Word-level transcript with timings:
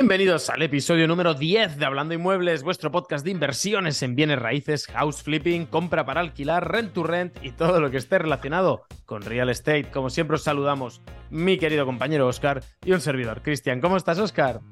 Bienvenidos 0.00 0.48
al 0.48 0.62
episodio 0.62 1.06
número 1.06 1.34
10 1.34 1.76
de 1.76 1.84
Hablando 1.84 2.14
Inmuebles, 2.14 2.62
vuestro 2.62 2.90
podcast 2.90 3.22
de 3.22 3.32
inversiones 3.32 4.02
en 4.02 4.16
bienes 4.16 4.38
raíces, 4.38 4.86
house 4.86 5.22
flipping, 5.22 5.66
compra 5.66 6.06
para 6.06 6.22
alquilar, 6.22 6.72
rent 6.72 6.94
to 6.94 7.02
rent 7.02 7.36
y 7.42 7.52
todo 7.52 7.82
lo 7.82 7.90
que 7.90 7.98
esté 7.98 8.18
relacionado 8.18 8.86
con 9.04 9.20
real 9.20 9.50
estate. 9.50 9.90
Como 9.92 10.08
siempre 10.08 10.36
os 10.36 10.42
saludamos 10.42 11.02
mi 11.28 11.58
querido 11.58 11.84
compañero 11.84 12.26
Oscar 12.26 12.64
y 12.82 12.92
un 12.92 13.02
servidor, 13.02 13.42
Cristian. 13.42 13.82
¿Cómo 13.82 13.98
estás, 13.98 14.18
Oscar? 14.18 14.62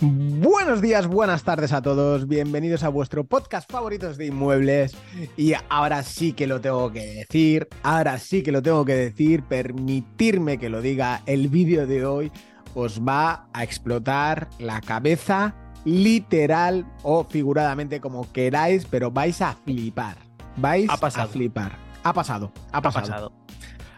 Buenos 0.00 0.80
días, 0.80 1.06
buenas 1.06 1.44
tardes 1.44 1.72
a 1.72 1.80
todos. 1.80 2.26
Bienvenidos 2.26 2.82
a 2.82 2.88
vuestro 2.88 3.22
podcast 3.22 3.70
favoritos 3.70 4.16
de 4.16 4.26
inmuebles. 4.26 4.96
Y 5.36 5.52
ahora 5.68 6.02
sí 6.02 6.32
que 6.32 6.48
lo 6.48 6.60
tengo 6.60 6.90
que 6.90 7.04
decir, 7.04 7.68
ahora 7.84 8.18
sí 8.18 8.42
que 8.42 8.50
lo 8.50 8.60
tengo 8.60 8.84
que 8.84 8.94
decir, 8.94 9.44
permitirme 9.44 10.58
que 10.58 10.68
lo 10.68 10.82
diga. 10.82 11.22
El 11.26 11.46
vídeo 11.46 11.86
de 11.86 12.04
hoy 12.04 12.32
os 12.78 13.00
va 13.00 13.48
a 13.52 13.64
explotar 13.64 14.48
la 14.58 14.80
cabeza 14.80 15.54
literal 15.84 16.86
o 17.02 17.24
figuradamente 17.24 18.00
como 18.00 18.30
queráis, 18.32 18.86
pero 18.86 19.10
vais 19.10 19.42
a 19.42 19.54
flipar. 19.54 20.16
Vais 20.56 20.88
a 20.88 21.26
flipar. 21.26 21.72
Ha 22.04 22.12
pasado, 22.12 22.52
ha 22.72 22.80
pasado. 22.80 23.32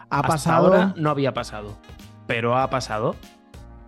Ha 0.09 0.21
pasado. 0.23 0.67
ahora 0.67 0.93
no 0.97 1.11
había 1.11 1.33
pasado, 1.33 1.77
pero 2.27 2.57
ha 2.57 2.69
pasado. 2.69 3.15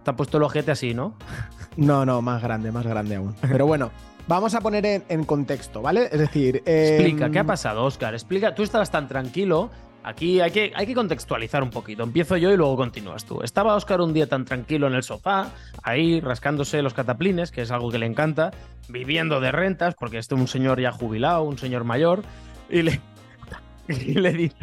Te 0.03 0.11
ha 0.11 0.15
puesto 0.15 0.37
el 0.37 0.43
ojete 0.43 0.71
así, 0.71 0.93
¿no? 0.93 1.15
No, 1.75 2.05
no, 2.05 2.21
más 2.21 2.39
grande, 2.43 2.71
más 2.71 2.85
grande 2.85 3.15
aún. 3.15 3.35
Pero 3.41 3.65
bueno, 3.65 3.89
vamos 4.27 4.53
a 4.53 4.61
poner 4.61 5.03
en, 5.09 5.23
contexto, 5.23 5.81
¿vale? 5.81 6.07
Es 6.11 6.19
decir... 6.19 6.57
Explica, 6.67 7.31
¿qué 7.31 7.39
ha 7.39 7.41
em, 7.41 7.47
pasado, 7.47 7.83
Oscar? 7.85 8.13
Explica, 8.13 8.53
tú 8.53 8.61
estabas 8.61 8.91
tan 8.91 9.07
tranquilo 9.07 9.71
Aquí 10.03 10.41
hay 10.41 10.51
que, 10.51 10.73
hay 10.75 10.85
que 10.85 10.93
contextualizar 10.93 11.63
un 11.63 11.69
poquito. 11.69 12.03
Empiezo 12.03 12.35
yo 12.35 12.51
y 12.51 12.57
luego 12.57 12.75
continúas 12.75 13.25
tú. 13.25 13.41
Estaba 13.41 13.75
Oscar 13.75 14.01
un 14.01 14.13
día 14.13 14.27
tan 14.27 14.43
tranquilo 14.43 14.87
en 14.87 14.93
el 14.93 15.03
sofá, 15.03 15.51
ahí 15.81 16.19
rascándose 16.19 16.81
los 16.81 16.93
cataplines, 16.93 17.51
que 17.51 17.61
es 17.61 17.71
algo 17.71 17.89
que 17.89 17.97
le 17.97 18.05
encanta, 18.05 18.51
viviendo 18.89 19.39
de 19.39 19.51
rentas, 19.51 19.95
porque 19.95 20.17
este 20.17 20.35
es 20.35 20.41
un 20.41 20.47
señor 20.47 20.81
ya 20.81 20.91
jubilado, 20.91 21.43
un 21.43 21.57
señor 21.57 21.85
mayor, 21.85 22.23
y 22.69 22.81
le, 22.81 22.99
y 23.87 24.15
le 24.15 24.33
dice. 24.33 24.57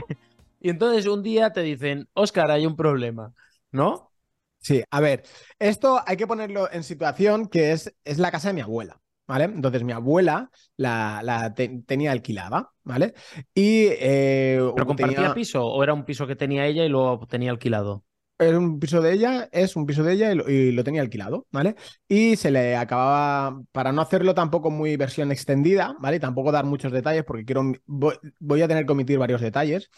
Y 0.60 0.68
entonces 0.68 1.06
un 1.06 1.22
día 1.22 1.52
te 1.52 1.62
dicen, 1.62 2.06
Oscar, 2.12 2.50
hay 2.50 2.66
un 2.66 2.76
problema, 2.76 3.32
¿no? 3.72 4.12
Sí, 4.58 4.82
a 4.90 5.00
ver, 5.00 5.22
esto 5.58 6.02
hay 6.06 6.18
que 6.18 6.26
ponerlo 6.26 6.70
en 6.70 6.84
situación 6.84 7.48
que 7.48 7.72
es, 7.72 7.94
es 8.04 8.18
la 8.18 8.30
casa 8.30 8.48
de 8.48 8.54
mi 8.54 8.60
abuela. 8.60 9.00
¿Vale? 9.30 9.44
Entonces 9.44 9.84
mi 9.84 9.92
abuela 9.92 10.50
la, 10.76 11.54
tenía 11.86 12.10
alquilada, 12.10 12.72
¿vale? 12.82 13.14
Y... 13.54 13.86
Eh, 13.86 14.58
¿Pero 14.74 14.86
compartía 14.86 15.32
piso 15.32 15.64
o 15.64 15.82
era 15.84 15.94
un 15.94 16.04
piso 16.04 16.26
que 16.26 16.34
tenía 16.34 16.66
ella 16.66 16.84
y 16.84 16.88
luego 16.88 17.24
tenía 17.28 17.52
alquilado? 17.52 18.04
Era 18.40 18.58
un 18.58 18.80
piso 18.80 19.00
de 19.00 19.12
ella, 19.12 19.48
es 19.52 19.76
un 19.76 19.86
piso 19.86 20.02
de 20.02 20.14
ella 20.14 20.32
y 20.32 20.72
lo, 20.72 20.82
tenía 20.82 21.02
alquilado, 21.02 21.46
¿vale? 21.52 21.76
Y 22.08 22.34
se 22.36 22.50
le 22.50 22.74
acababa, 22.74 23.62
para 23.70 23.92
no 23.92 24.02
hacerlo 24.02 24.34
tampoco 24.34 24.70
muy 24.70 24.96
versión 24.96 25.30
extendida, 25.30 25.94
¿vale? 26.00 26.16
Y 26.16 26.20
tampoco 26.20 26.50
dar 26.50 26.64
muchos 26.64 26.90
detalles 26.90 27.22
porque 27.22 27.44
quiero, 27.44 27.70
voy, 27.86 28.62
a 28.62 28.66
tener 28.68 28.84
que 28.84 28.92
omitir 28.92 29.18
varios 29.18 29.42
detalles. 29.42 29.90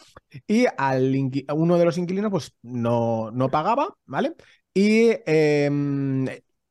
Y 0.45 0.65
al 0.77 1.15
uno 1.55 1.77
de 1.79 1.85
los 1.85 1.97
inquilinos 1.97 2.29
pues 2.29 2.53
no, 2.61 3.31
no 3.31 3.49
pagaba, 3.49 3.95
¿vale? 4.05 4.33
Y 4.75 5.09
em, 5.25 6.27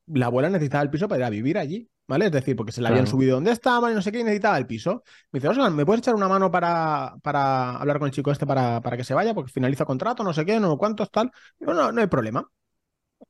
la 0.06 0.26
abuela 0.26 0.50
necesitaba 0.50 0.84
el 0.84 0.90
piso 0.90 1.08
para 1.08 1.20
ir 1.20 1.24
a 1.24 1.30
vivir 1.30 1.58
allí. 1.58 1.88
¿Vale? 2.12 2.26
Es 2.26 2.32
decir, 2.32 2.54
porque 2.56 2.72
se 2.72 2.82
le 2.82 2.88
habían 2.88 3.06
subido 3.06 3.36
donde 3.36 3.52
estaba 3.52 3.90
y 3.90 3.94
no 3.94 4.02
sé 4.02 4.12
qué, 4.12 4.20
y 4.20 4.24
necesitaba 4.24 4.58
el 4.58 4.66
piso. 4.66 5.02
Me 5.30 5.38
dice, 5.38 5.48
Oscar, 5.48 5.70
¿me 5.70 5.86
puedes 5.86 6.00
echar 6.00 6.14
una 6.14 6.28
mano 6.28 6.50
para, 6.50 7.14
para 7.22 7.76
hablar 7.78 7.98
con 7.98 8.08
el 8.08 8.12
chico 8.12 8.30
este 8.30 8.46
para, 8.46 8.82
para 8.82 8.96
que 8.98 9.04
se 9.04 9.14
vaya? 9.14 9.32
Porque 9.34 9.50
finaliza 9.50 9.86
contrato, 9.86 10.22
no 10.22 10.34
sé 10.34 10.44
qué, 10.44 10.60
no 10.60 10.76
cuántos, 10.76 11.10
tal. 11.10 11.30
Digo, 11.58 11.72
no, 11.72 11.90
no 11.90 12.00
hay 12.02 12.06
problema. 12.08 12.46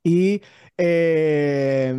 Y 0.05 0.42
eh, 0.78 1.95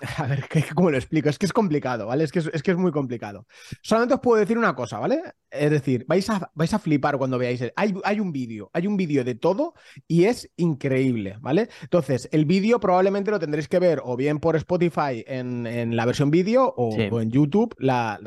a 0.16 0.26
ver, 0.26 0.44
¿cómo 0.74 0.90
lo 0.90 0.96
explico? 0.96 1.28
Es 1.28 1.38
que 1.38 1.46
es 1.46 1.52
complicado, 1.52 2.06
¿vale? 2.06 2.24
Es 2.24 2.32
que 2.32 2.40
es, 2.40 2.62
que 2.62 2.70
es 2.70 2.76
muy 2.76 2.92
complicado. 2.92 3.46
Solamente 3.82 4.14
os 4.14 4.20
puedo 4.20 4.40
decir 4.40 4.58
una 4.58 4.74
cosa, 4.74 4.98
¿vale? 4.98 5.20
Es 5.50 5.70
decir, 5.70 6.04
vais 6.08 6.28
a, 6.30 6.50
vais 6.54 6.74
a 6.74 6.78
flipar 6.78 7.18
cuando 7.18 7.38
veáis. 7.38 7.62
Hay, 7.76 7.94
hay 8.04 8.20
un 8.20 8.32
vídeo, 8.32 8.70
hay 8.72 8.86
un 8.86 8.96
vídeo 8.96 9.24
de 9.24 9.34
todo 9.34 9.74
y 10.08 10.24
es 10.24 10.50
increíble, 10.56 11.36
¿vale? 11.40 11.68
Entonces, 11.82 12.28
el 12.32 12.46
vídeo 12.46 12.80
probablemente 12.80 13.30
lo 13.30 13.38
tendréis 13.38 13.68
que 13.68 13.78
ver 13.78 14.00
o 14.04 14.16
bien 14.16 14.38
por 14.38 14.56
Spotify 14.56 15.24
en, 15.26 15.96
la 15.96 16.04
versión 16.04 16.30
vídeo 16.30 16.74
o, 16.76 17.20
en 17.20 17.30
YouTube 17.30 17.74
la, 17.78 18.18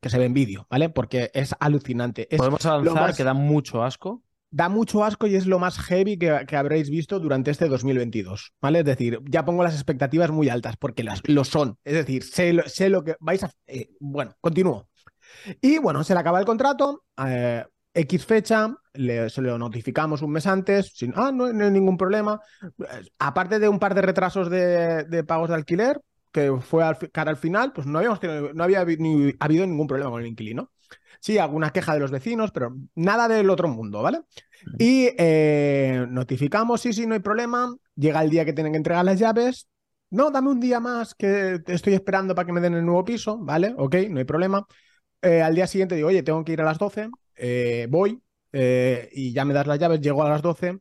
que 0.00 0.10
se 0.10 0.18
ve 0.18 0.24
en 0.24 0.34
vídeo, 0.34 0.66
¿vale? 0.68 0.88
Porque 0.88 1.30
es 1.34 1.54
alucinante. 1.60 2.28
¿Podemos 2.36 2.64
avanzar 2.66 3.14
que 3.14 3.24
da 3.24 3.34
mucho 3.34 3.84
asco? 3.84 4.22
Da 4.50 4.68
mucho 4.68 5.04
asco 5.04 5.26
y 5.26 5.36
es 5.36 5.46
lo 5.46 5.58
más 5.58 5.78
heavy 5.78 6.18
que, 6.18 6.56
habréis 6.56 6.90
visto 6.90 7.20
durante 7.20 7.50
este 7.50 7.68
2022, 7.68 8.52
¿vale? 8.60 8.80
Es 8.80 8.84
decir, 8.84 9.20
ya 9.24 9.44
pongo 9.44 9.62
las 9.62 9.74
expectativas 9.74 10.30
muy 10.30 10.48
altas 10.48 10.76
porque 10.76 11.04
las, 11.04 11.20
lo 11.24 11.44
son. 11.44 11.78
Es 11.84 11.94
decir, 11.94 12.24
sé 12.24 12.52
lo, 12.52 12.68
sé 12.68 12.88
lo 12.88 13.04
que 13.04 13.16
vais 13.20 13.42
a... 13.44 13.50
Eh, 13.66 13.90
bueno, 14.00 14.34
continúo. 14.40 14.88
Y 15.60 15.78
bueno, 15.78 16.02
se 16.04 16.14
le 16.14 16.20
acaba 16.20 16.40
el 16.40 16.46
contrato, 16.46 17.04
eh, 17.24 17.64
X 17.94 18.24
fecha, 18.24 18.74
se 18.94 19.42
lo 19.42 19.58
notificamos 19.58 20.22
un 20.22 20.32
mes 20.32 20.46
antes, 20.46 20.92
sin, 20.94 21.12
ah, 21.16 21.32
no, 21.32 21.46
hay 21.46 21.70
ningún 21.70 21.96
problema. 21.96 22.40
Aparte 23.18 23.58
de 23.58 23.68
un 23.68 23.78
par 23.78 23.94
de 23.94 24.02
retrasos 24.02 24.50
de, 24.50 25.24
pagos 25.26 25.48
de 25.48 25.56
alquiler, 25.56 26.00
que 26.32 26.52
fue 26.60 26.84
cara 27.12 27.30
al 27.30 27.36
final, 27.36 27.72
pues 27.72 27.86
no, 27.86 27.98
habíamos 27.98 28.20
no 28.54 28.64
había 28.64 28.80
habido 28.80 29.66
ningún 29.66 29.86
problema 29.86 30.10
con 30.10 30.20
el 30.20 30.28
inquilino. 30.28 30.70
Sí, 31.20 31.38
alguna 31.38 31.70
queja 31.70 31.94
de 31.94 32.00
los 32.00 32.10
vecinos, 32.10 32.50
pero 32.50 32.74
nada 32.94 33.28
del 33.28 33.50
otro 33.50 33.68
mundo, 33.68 34.02
¿vale? 34.02 34.20
Y 34.78 35.10
eh, 35.18 36.06
notificamos, 36.08 36.80
sí, 36.80 36.92
sí, 36.92 37.06
no 37.06 37.14
hay 37.14 37.20
problema. 37.20 37.74
Llega 37.94 38.22
el 38.22 38.30
día 38.30 38.44
que 38.44 38.52
tienen 38.52 38.72
que 38.72 38.78
entregar 38.78 39.04
las 39.04 39.18
llaves. 39.18 39.68
No, 40.08 40.30
dame 40.30 40.48
un 40.50 40.60
día 40.60 40.80
más 40.80 41.14
que 41.14 41.60
estoy 41.66 41.94
esperando 41.94 42.34
para 42.34 42.46
que 42.46 42.52
me 42.52 42.60
den 42.60 42.74
el 42.74 42.84
nuevo 42.84 43.04
piso, 43.04 43.38
¿vale? 43.38 43.74
Ok, 43.76 43.96
no 44.08 44.18
hay 44.18 44.24
problema. 44.24 44.66
Eh, 45.22 45.42
al 45.42 45.54
día 45.54 45.66
siguiente 45.66 45.94
digo, 45.94 46.08
oye, 46.08 46.22
tengo 46.22 46.42
que 46.44 46.52
ir 46.52 46.60
a 46.62 46.64
las 46.64 46.78
12, 46.78 47.10
eh, 47.36 47.86
voy 47.90 48.22
y 48.52 49.32
ya 49.32 49.44
me 49.44 49.54
das 49.54 49.66
las 49.68 49.78
llaves, 49.78 50.00
llego 50.00 50.24
a 50.24 50.28
las 50.28 50.42
12 50.42 50.80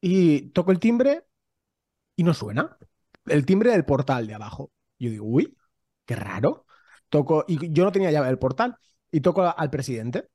y 0.00 0.50
toco 0.50 0.72
el 0.72 0.80
timbre 0.80 1.24
y 2.16 2.24
no 2.24 2.34
suena. 2.34 2.76
El 3.26 3.46
timbre 3.46 3.70
del 3.72 3.84
portal 3.84 4.26
de 4.26 4.34
abajo. 4.34 4.72
Yo 4.98 5.10
digo, 5.10 5.26
uy, 5.26 5.56
qué 6.04 6.16
raro. 6.16 6.66
Toco, 7.08 7.44
y 7.48 7.72
yo 7.72 7.84
no 7.84 7.92
tenía 7.92 8.10
llave 8.10 8.28
del 8.28 8.38
portal 8.38 8.76
y 9.10 9.20
toco 9.20 9.54
al 9.56 9.70
presidente. 9.70 10.28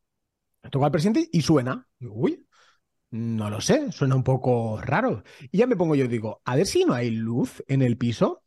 Toco 0.69 0.85
al 0.85 0.91
presidente 0.91 1.29
y 1.31 1.41
suena. 1.41 1.87
Uy, 2.01 2.45
no 3.11 3.49
lo 3.49 3.61
sé, 3.61 3.91
suena 3.91 4.15
un 4.15 4.23
poco 4.23 4.79
raro. 4.81 5.23
Y 5.51 5.59
ya 5.59 5.67
me 5.67 5.75
pongo 5.75 5.95
yo, 5.95 6.07
digo, 6.07 6.41
a 6.43 6.55
ver 6.55 6.65
si 6.65 6.85
no 6.85 6.93
hay 6.93 7.11
luz 7.11 7.63
en 7.67 7.81
el 7.81 7.97
piso. 7.97 8.43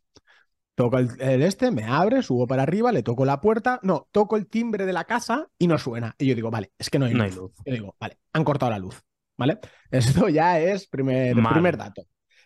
Toco 0.75 0.99
el, 0.99 1.21
este, 1.21 1.71
me 1.71 1.85
abre, 1.85 2.23
subo 2.23 2.47
para 2.47 2.63
arriba, 2.63 2.93
le 2.93 3.03
toco 3.03 3.25
la 3.25 3.41
puerta. 3.41 3.81
No, 3.83 4.09
toco 4.13 4.37
el 4.37 4.47
timbre 4.47 4.87
de 4.87 4.93
la 4.93 5.05
casa 5.05 5.49
y 5.59 5.67
no 5.67 5.79
suena. 5.79 6.15
Y 6.19 6.27
yo 6.27 6.35
digo, 6.35 6.51
vale, 6.51 6.73
es 6.79 6.91
que 6.91 6.99
no 6.99 7.07
hay 7.07 7.15
luz. 7.15 7.35
No 7.35 7.51
Yo 7.65 7.73
digo, 7.73 7.97
vale, 7.99 8.19
han 8.33 8.45
cortado 8.45 8.71
la 8.71 8.79
luz. 8.79 9.03
¿Vale? 9.37 9.59
Esto 9.91 10.29
ya 10.29 10.61
es 10.61 10.87
primer, 10.87 11.35
primer 11.35 11.77
dato. 11.77 12.03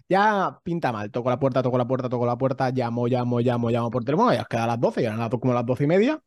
Ya 0.08 0.58
pinta 0.62 0.92
mal. 0.92 1.10
Toco 1.10 1.30
la 1.30 1.38
puerta, 1.38 1.62
toco 1.62 1.78
la 1.78 1.86
puerta, 1.86 2.08
toco 2.08 2.26
la 2.26 2.36
puerta, 2.36 2.70
llamo, 2.70 3.06
llamo, 3.06 3.40
llamo, 3.40 3.70
llamo 3.70 3.90
por 3.90 4.04
teléfono. 4.04 4.32
Ya 4.32 4.44
queda 4.44 4.64
a 4.64 4.66
las 4.66 4.80
12, 4.80 5.02
ya 5.02 5.14
eran 5.14 5.28
como 5.30 5.54
las 5.54 5.66
12 5.66 5.84
y 5.84 5.86
media. 5.86 6.22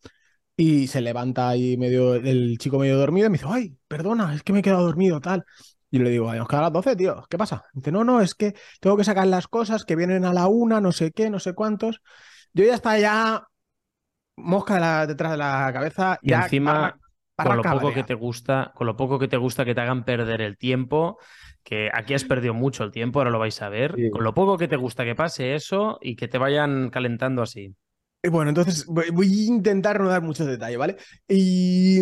Y 0.58 0.88
se 0.88 1.02
levanta 1.02 1.50
ahí 1.50 1.76
medio, 1.78 2.16
el 2.16 2.58
chico 2.58 2.80
medio 2.80 2.98
dormido 2.98 3.28
y 3.28 3.30
me 3.30 3.38
dice, 3.38 3.50
ay, 3.50 3.78
perdona, 3.88 4.34
es 4.34 4.44
que 4.44 4.54
me 4.54 4.60
he 4.60 4.62
quedado 4.62 4.86
dormido, 4.86 5.20
tal. 5.20 5.44
Y 5.92 6.00
le 6.00 6.10
digo, 6.10 6.34
nos 6.34 6.48
quedan 6.48 6.64
las 6.64 6.74
12, 6.74 6.96
tío, 6.96 7.26
¿qué 7.30 7.38
pasa? 7.38 7.64
Dice, 7.74 7.92
no, 7.92 8.04
no, 8.04 8.22
es 8.22 8.36
que 8.36 8.54
tengo 8.80 8.98
que 8.98 9.04
sacar 9.04 9.28
las 9.28 9.48
cosas 9.48 9.86
que 9.86 9.96
vienen 9.96 10.26
a 10.26 10.34
la 10.34 10.48
una, 10.48 10.82
no 10.82 10.92
sé 10.92 11.12
qué, 11.12 11.30
no 11.30 11.40
sé 11.40 11.54
cuántos. 11.54 12.02
Yo 12.54 12.66
ya 12.66 12.74
está 12.74 12.98
ya 12.98 13.48
mosca 14.38 15.08
detrás 15.08 15.32
de 15.32 15.38
la 15.38 15.70
cabeza. 15.74 16.20
Y 16.22 16.34
encima, 16.34 16.98
con 17.36 17.58
lo 17.58 17.64
poco 17.64 17.94
que 17.94 18.04
te 18.04 18.14
gusta, 18.14 18.72
con 18.76 18.88
lo 18.88 18.96
poco 18.96 19.20
que 19.20 19.28
te 19.28 19.38
gusta 19.38 19.66
que 19.66 19.76
te 19.76 19.82
hagan 19.82 20.04
perder 20.04 20.42
el 20.42 20.58
tiempo, 20.58 21.18
que 21.64 21.90
aquí 21.94 22.14
has 22.14 22.24
perdido 22.24 22.54
mucho 22.54 22.84
el 22.84 22.92
tiempo, 22.92 23.20
ahora 23.20 23.32
lo 23.32 23.40
vais 23.40 23.62
a 23.62 23.70
ver. 23.70 23.96
Con 24.12 24.24
lo 24.24 24.34
poco 24.34 24.58
que 24.58 24.68
te 24.68 24.76
gusta 24.76 25.04
que 25.04 25.16
pase 25.16 25.56
eso 25.56 25.98
y 26.02 26.16
que 26.16 26.28
te 26.28 26.38
vayan 26.38 26.90
calentando 26.90 27.42
así. 27.42 27.76
Bueno, 28.30 28.50
entonces 28.50 28.86
voy, 28.88 29.06
a 29.08 29.46
intentar 29.46 30.00
no 30.00 30.10
dar 30.10 30.22
muchos 30.22 30.48
detalles, 30.48 30.78
¿vale? 30.78 30.98
Y, 31.28 32.02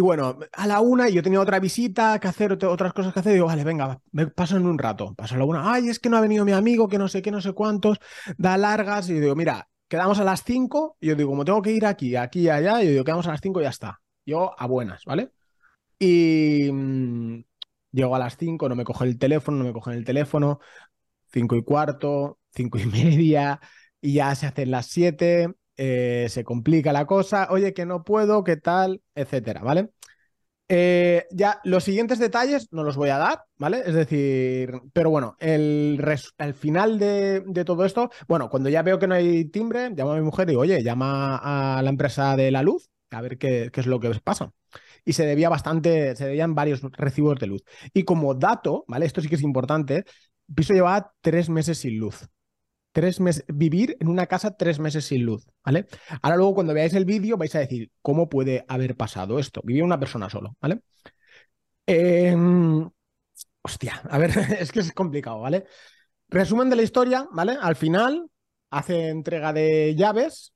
bueno, 0.00 0.38
a 0.52 0.66
la 0.66 0.80
una 0.80 1.08
yo 1.08 1.22
tenía 1.22 1.40
otra 1.40 1.60
visita 1.60 2.18
que 2.18 2.28
hacer, 2.28 2.52
otras 2.52 2.92
cosas 2.92 3.12
que 3.12 3.20
hacer, 3.20 3.34
digo, 3.34 3.46
vale, 3.46 3.64
venga, 3.64 4.00
me 4.12 4.26
paso 4.26 4.56
en 4.56 4.66
un 4.66 4.78
rato. 4.78 5.14
Paso 5.14 5.34
a 5.34 5.38
la 5.38 5.44
una, 5.44 5.72
ay, 5.72 5.88
es 5.88 5.98
que 5.98 6.08
no 6.08 6.16
ha 6.16 6.20
venido 6.20 6.44
mi 6.44 6.52
amigo, 6.52 6.88
que 6.88 6.98
no 6.98 7.08
sé 7.08 7.22
qué, 7.22 7.30
no 7.30 7.40
sé 7.40 7.52
cuántos, 7.52 7.98
da 8.36 8.56
largas, 8.56 9.08
y 9.10 9.14
digo, 9.14 9.34
mira, 9.34 9.68
quedamos 9.88 10.18
a 10.20 10.24
las 10.24 10.44
cinco, 10.44 10.96
y 11.00 11.08
yo 11.08 11.14
digo, 11.14 11.30
como 11.30 11.44
tengo 11.44 11.62
que 11.62 11.72
ir 11.72 11.86
aquí, 11.86 12.16
aquí 12.16 12.40
y 12.42 12.48
allá, 12.48 12.82
y 12.82 12.86
yo 12.86 12.90
digo, 12.92 13.04
quedamos 13.04 13.26
a 13.26 13.32
las 13.32 13.40
cinco 13.40 13.60
y 13.60 13.64
ya 13.64 13.70
está. 13.70 14.00
Yo 14.26 14.58
a 14.58 14.66
buenas, 14.66 15.04
¿vale? 15.04 15.30
Y 15.98 16.70
mm, 16.72 17.44
llego 17.92 18.16
a 18.16 18.18
las 18.18 18.36
cinco, 18.36 18.68
no 18.68 18.76
me 18.76 18.84
coge 18.84 19.04
el 19.04 19.18
teléfono, 19.18 19.58
no 19.58 19.64
me 19.64 19.72
cogen 19.72 19.94
el 19.94 20.04
teléfono, 20.04 20.60
cinco 21.32 21.56
y 21.56 21.64
cuarto, 21.64 22.38
cinco 22.54 22.78
y 22.78 22.86
media, 22.86 23.60
y 24.00 24.14
ya 24.14 24.34
se 24.34 24.46
hacen 24.46 24.70
las 24.70 24.86
siete, 24.86 25.54
eh, 25.76 26.26
se 26.30 26.44
complica 26.44 26.92
la 26.92 27.06
cosa, 27.06 27.48
oye, 27.50 27.74
que 27.74 27.86
no 27.86 28.04
puedo, 28.04 28.44
qué 28.44 28.56
tal, 28.56 29.02
etcétera, 29.14 29.62
¿vale? 29.62 29.90
Eh, 30.68 31.26
ya 31.30 31.60
los 31.64 31.84
siguientes 31.84 32.18
detalles 32.18 32.68
no 32.72 32.84
los 32.84 32.96
voy 32.96 33.10
a 33.10 33.18
dar, 33.18 33.42
¿vale? 33.58 33.82
Es 33.84 33.94
decir, 33.94 34.72
pero 34.92 35.10
bueno, 35.10 35.36
el, 35.38 36.02
el 36.38 36.54
final 36.54 36.98
de, 36.98 37.42
de, 37.46 37.64
todo 37.64 37.84
esto, 37.84 38.10
bueno, 38.28 38.48
cuando 38.48 38.70
ya 38.70 38.82
veo 38.82 38.98
que 38.98 39.06
no 39.06 39.14
hay 39.14 39.44
timbre, 39.46 39.90
llamo 39.90 40.12
a 40.12 40.16
mi 40.16 40.22
mujer 40.22 40.48
y 40.48 40.52
digo, 40.52 40.62
oye, 40.62 40.82
llama 40.82 41.36
a 41.78 41.82
la 41.82 41.90
empresa 41.90 42.34
de 42.36 42.50
la 42.50 42.62
luz 42.62 42.88
a 43.10 43.20
ver 43.20 43.38
qué, 43.38 43.70
qué 43.72 43.80
es 43.80 43.86
lo 43.86 44.00
que 44.00 44.10
pasa. 44.20 44.52
Y 45.04 45.12
se 45.12 45.26
debía 45.26 45.48
bastante, 45.48 46.16
se 46.16 46.26
debían 46.26 46.54
varios 46.54 46.80
recibos 46.92 47.38
de 47.38 47.46
luz. 47.46 47.62
Y 47.92 48.04
como 48.04 48.34
dato, 48.34 48.84
¿vale? 48.88 49.06
Esto 49.06 49.20
sí 49.20 49.28
que 49.28 49.36
es 49.36 49.42
importante, 49.42 50.04
el 50.48 50.54
piso 50.54 50.74
llevaba 50.74 51.12
tres 51.20 51.48
meses 51.50 51.78
sin 51.78 51.98
luz 51.98 52.28
tres 52.94 53.20
meses, 53.20 53.44
vivir 53.48 53.96
en 54.00 54.08
una 54.08 54.26
casa 54.26 54.56
tres 54.56 54.78
meses 54.78 55.04
sin 55.04 55.24
luz, 55.24 55.44
¿vale? 55.64 55.86
Ahora 56.22 56.36
luego 56.36 56.54
cuando 56.54 56.72
veáis 56.72 56.94
el 56.94 57.04
vídeo 57.04 57.36
vais 57.36 57.54
a 57.56 57.58
decir, 57.58 57.90
¿cómo 58.00 58.28
puede 58.28 58.64
haber 58.68 58.96
pasado 58.96 59.40
esto? 59.40 59.60
Vivía 59.64 59.84
una 59.84 59.98
persona 59.98 60.30
solo, 60.30 60.56
¿vale? 60.60 60.80
Em, 61.86 62.88
hostia, 63.62 64.00
a 64.08 64.16
ver, 64.18 64.30
es 64.60 64.70
que 64.70 64.80
es 64.80 64.92
complicado, 64.92 65.40
¿vale? 65.40 65.66
Resumen 66.28 66.70
de 66.70 66.76
la 66.76 66.82
historia, 66.82 67.26
¿vale? 67.32 67.58
Al 67.60 67.74
final 67.74 68.30
hace 68.70 69.08
entrega 69.08 69.52
de 69.52 69.96
llaves 69.96 70.54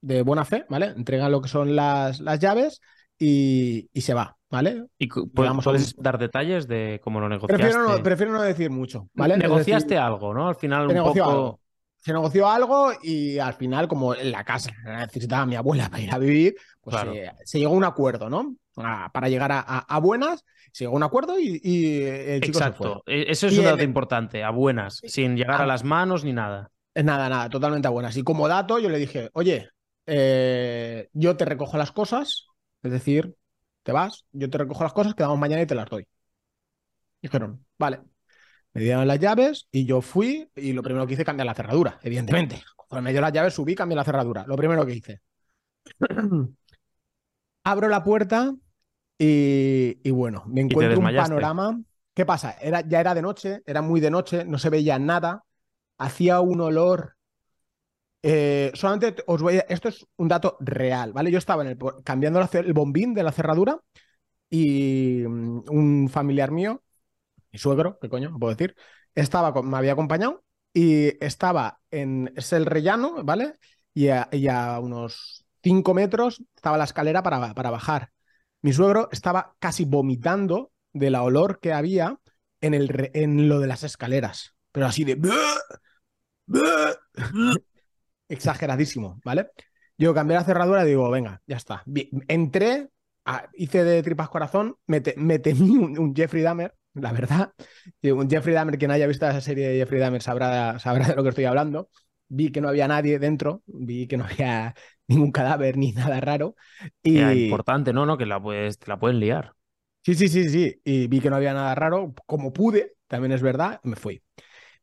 de 0.00 0.22
buena 0.22 0.44
fe, 0.44 0.66
¿vale? 0.68 0.86
Entrega 0.86 1.28
lo 1.28 1.40
que 1.40 1.48
son 1.48 1.76
las, 1.76 2.18
las 2.20 2.40
llaves 2.40 2.80
y, 3.16 3.88
y, 3.92 4.00
se 4.00 4.12
va, 4.12 4.36
¿vale? 4.54 4.86
¿Y 4.98 5.08
puedes 5.08 5.96
dar 5.96 6.16
detalles 6.16 6.68
de 6.68 7.00
cómo 7.02 7.18
lo 7.18 7.28
negociaste? 7.28 7.60
Prefiero 7.60 7.88
no, 7.88 8.02
prefiero 8.02 8.32
no 8.32 8.42
decir 8.42 8.70
mucho, 8.70 9.08
¿vale? 9.14 9.36
Negociaste 9.36 9.98
algo, 9.98 10.32
¿no? 10.32 10.48
Al 10.48 10.54
final 10.54 10.86
un 10.88 10.96
poco... 10.96 11.24
Algo. 11.24 11.60
Se 11.98 12.12
negoció 12.12 12.46
algo 12.46 12.92
y 13.02 13.38
al 13.38 13.54
final, 13.54 13.88
como 13.88 14.14
en 14.14 14.30
la 14.30 14.44
casa 14.44 14.70
necesitaba 14.84 15.46
mi 15.46 15.56
abuela 15.56 15.88
para 15.90 16.02
ir 16.02 16.12
a 16.12 16.18
vivir, 16.18 16.54
pues 16.82 16.96
se, 17.44 17.58
llegó 17.58 17.72
a 17.72 17.76
un 17.76 17.84
acuerdo, 17.84 18.28
¿no? 18.28 18.56
para 18.74 19.28
llegar 19.28 19.52
a, 19.52 19.60
a, 19.60 19.98
buenas, 20.00 20.44
se 20.72 20.84
llegó 20.84 20.94
a 20.94 20.96
un 20.96 21.02
acuerdo 21.04 21.38
y, 21.38 21.60
y 21.62 22.02
el 22.02 22.40
chico 22.42 22.58
Exacto. 22.58 23.02
Se 23.06 23.12
fue. 23.12 23.22
E, 23.22 23.30
eso 23.30 23.46
es 23.46 23.56
un 23.56 23.64
dato 23.64 23.82
importante, 23.82 24.44
a 24.44 24.50
buenas, 24.50 25.00
sin 25.06 25.36
llegar 25.36 25.62
a 25.62 25.66
las 25.66 25.82
manos 25.82 26.24
ni 26.24 26.32
nada. 26.32 26.70
Nada, 26.94 27.28
nada, 27.28 27.48
totalmente 27.48 27.88
a 27.88 27.90
buenas. 27.90 28.16
Y 28.16 28.22
como 28.22 28.48
dato, 28.48 28.78
yo 28.78 28.90
le 28.90 28.98
dije, 28.98 29.30
oye, 29.32 29.70
eh, 30.06 31.08
yo 31.12 31.36
te 31.36 31.44
recojo 31.44 31.78
las 31.78 31.92
cosas, 31.92 32.48
es 32.82 32.92
decir, 32.92 33.34
te 33.84 33.92
vas, 33.92 34.24
yo 34.32 34.50
te 34.50 34.58
recojo 34.58 34.82
las 34.82 34.92
cosas, 34.92 35.14
quedamos 35.14 35.38
mañana 35.38 35.62
y 35.62 35.66
te 35.66 35.74
las 35.74 35.88
doy. 35.88 36.06
Dijeron, 37.22 37.64
vale. 37.78 38.00
Me 38.72 38.82
dieron 38.82 39.06
las 39.06 39.20
llaves 39.20 39.68
y 39.70 39.84
yo 39.84 40.00
fui 40.00 40.50
y 40.56 40.72
lo 40.72 40.82
primero 40.82 41.06
que 41.06 41.14
hice 41.14 41.24
cambiar 41.24 41.46
la 41.46 41.54
cerradura, 41.54 42.00
evidentemente. 42.02 42.60
Cuando 42.88 43.04
me 43.04 43.12
dio 43.12 43.20
las 43.20 43.32
llaves 43.32 43.54
subí, 43.54 43.76
cambié 43.76 43.94
la 43.94 44.04
cerradura. 44.04 44.44
Lo 44.48 44.56
primero 44.56 44.84
que 44.84 44.94
hice. 44.94 45.20
Abro 47.64 47.88
la 47.88 48.02
puerta 48.02 48.52
y, 49.16 50.10
bueno, 50.10 50.42
me 50.46 50.62
encuentro 50.62 50.98
un 50.98 51.14
panorama. 51.14 51.80
¿Qué 52.14 52.26
pasa? 52.26 52.56
Era, 52.60 52.80
ya 52.80 53.00
era 53.00 53.14
de 53.14 53.22
noche, 53.22 53.62
era 53.66 53.80
muy 53.80 54.00
de 54.00 54.10
noche, 54.10 54.44
no 54.44 54.58
se 54.58 54.70
veía 54.70 54.98
nada. 54.98 55.44
Hacía 55.98 56.40
un 56.40 56.60
olor 56.60 57.16
eh, 58.26 58.72
solamente 58.72 59.22
os 59.26 59.42
voy 59.42 59.58
a... 59.58 59.66
Esto 59.68 59.88
es 59.90 60.06
un 60.16 60.28
dato 60.28 60.56
real, 60.60 61.12
¿vale? 61.12 61.30
Yo 61.30 61.36
estaba 61.36 61.62
en 61.62 61.68
el, 61.68 61.78
cambiando 62.02 62.40
el 62.52 62.72
bombín 62.72 63.12
de 63.12 63.22
la 63.22 63.32
cerradura 63.32 63.78
y 64.48 65.24
mm, 65.28 65.64
un 65.68 66.08
familiar 66.10 66.50
mío, 66.50 66.82
mi 67.52 67.58
suegro, 67.58 67.98
¿qué 68.00 68.08
coño? 68.08 68.34
puedo 68.38 68.54
decir? 68.54 68.74
Estaba 69.14 69.52
me 69.62 69.76
había 69.76 69.92
acompañado 69.92 70.42
y 70.72 71.22
estaba 71.22 71.80
en 71.90 72.32
es 72.34 72.54
el 72.54 72.64
rellano, 72.64 73.22
¿vale? 73.24 73.58
Y 73.92 74.08
a, 74.08 74.26
unos 74.80 75.44
5 75.62 75.92
metros 75.92 76.42
estaba 76.56 76.78
la 76.78 76.84
escalera 76.84 77.22
para, 77.22 77.52
para 77.52 77.70
bajar. 77.70 78.10
Mi 78.62 78.72
suegro 78.72 79.10
estaba 79.12 79.54
casi 79.58 79.84
vomitando 79.84 80.72
de 80.94 81.10
la 81.10 81.22
olor 81.22 81.60
que 81.60 81.74
había 81.74 82.18
en, 82.62 82.72
el, 82.72 83.10
en 83.12 83.50
lo 83.50 83.60
de 83.60 83.66
las 83.66 83.82
escaleras, 83.84 84.54
pero 84.72 84.86
así 84.86 85.04
de 85.04 85.20
exageradísimo, 88.28 89.20
¿vale? 89.24 89.48
Yo 89.96 90.14
cambié 90.14 90.36
la 90.36 90.44
cerradura 90.44 90.84
y 90.84 90.88
digo, 90.88 91.10
venga, 91.10 91.40
ya 91.46 91.56
está. 91.56 91.84
Entré, 92.28 92.88
hice 93.54 93.84
de 93.84 94.02
tripas 94.02 94.28
corazón, 94.28 94.76
me, 94.86 95.00
temí 95.00 95.76
un, 95.76 96.14
Jeffrey 96.14 96.42
Dahmer, 96.42 96.74
la 96.94 97.12
verdad. 97.12 97.52
Un 98.02 98.28
Jeffrey 98.28 98.54
Dahmer, 98.54 98.78
quien 98.78 98.90
haya 98.90 99.06
visto 99.06 99.28
esa 99.28 99.40
serie 99.40 99.68
de 99.68 99.78
Jeffrey 99.78 100.00
Dahmer 100.00 100.22
sabrá, 100.22 100.78
sabrá 100.78 101.08
de 101.08 101.14
lo 101.14 101.22
que 101.22 101.28
estoy 101.28 101.44
hablando. 101.44 101.90
Vi 102.28 102.50
que 102.50 102.60
no 102.60 102.68
había 102.68 102.88
nadie 102.88 103.18
dentro, 103.18 103.62
vi 103.66 104.08
que 104.08 104.16
no 104.16 104.24
había 104.24 104.74
ningún 105.06 105.30
cadáver 105.30 105.76
ni 105.76 105.92
nada 105.92 106.20
raro. 106.20 106.56
Y... 107.02 107.20
importante, 107.20 107.92
¿no? 107.92 108.06
¿no? 108.06 108.18
Que 108.18 108.26
la, 108.26 108.42
puedes, 108.42 108.78
la 108.86 108.98
pueden 108.98 109.20
liar. 109.20 109.52
Sí, 110.04 110.14
sí, 110.14 110.28
sí, 110.28 110.48
sí. 110.48 110.80
Y 110.84 111.06
vi 111.06 111.20
que 111.20 111.30
no 111.30 111.36
había 111.36 111.54
nada 111.54 111.74
raro, 111.74 112.14
como 112.26 112.52
pude, 112.52 112.94
también 113.06 113.32
es 113.32 113.42
verdad, 113.42 113.80
me 113.84 113.96
fui. 113.96 114.22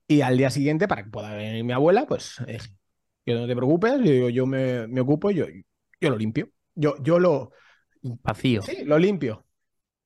Y 0.07 0.21
al 0.21 0.37
día 0.37 0.49
siguiente, 0.49 0.87
para 0.87 1.03
que 1.03 1.09
pueda 1.09 1.33
venir 1.35 1.63
mi 1.63 1.73
abuela, 1.73 2.05
pues 2.07 2.37
eh, 2.47 2.57
no 3.39 3.47
te 3.47 3.55
preocupes, 3.55 3.99
yo, 4.03 4.29
yo 4.29 4.45
me, 4.45 4.87
me, 4.87 5.01
ocupo 5.01 5.31
y 5.31 5.35
yo, 5.35 5.45
yo 5.99 6.09
lo 6.09 6.17
limpio. 6.17 6.49
Yo, 6.75 6.95
yo 7.01 7.19
lo. 7.19 7.51
Vacío. 8.01 8.61
Sí, 8.61 8.83
lo 8.85 8.97
limpio. 8.97 9.45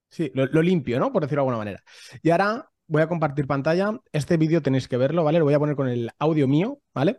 Sí, 0.09 0.31
lo, 0.33 0.61
limpio, 0.61 0.99
¿no? 0.99 1.11
Por 1.11 1.23
decirlo 1.23 1.41
de 1.41 1.43
alguna 1.43 1.57
manera. 1.57 1.83
Y 2.21 2.29
ahora 2.29 2.69
voy 2.87 3.01
a 3.01 3.07
compartir 3.07 3.47
pantalla. 3.47 3.99
Este 4.11 4.37
vídeo 4.37 4.61
tenéis 4.61 4.87
que 4.87 4.97
verlo, 4.97 5.23
¿vale? 5.23 5.39
Lo 5.39 5.45
voy 5.45 5.53
a 5.53 5.59
poner 5.59 5.75
con 5.75 5.89
el 5.89 6.09
audio 6.19 6.47
mío, 6.47 6.79
¿vale? 6.93 7.17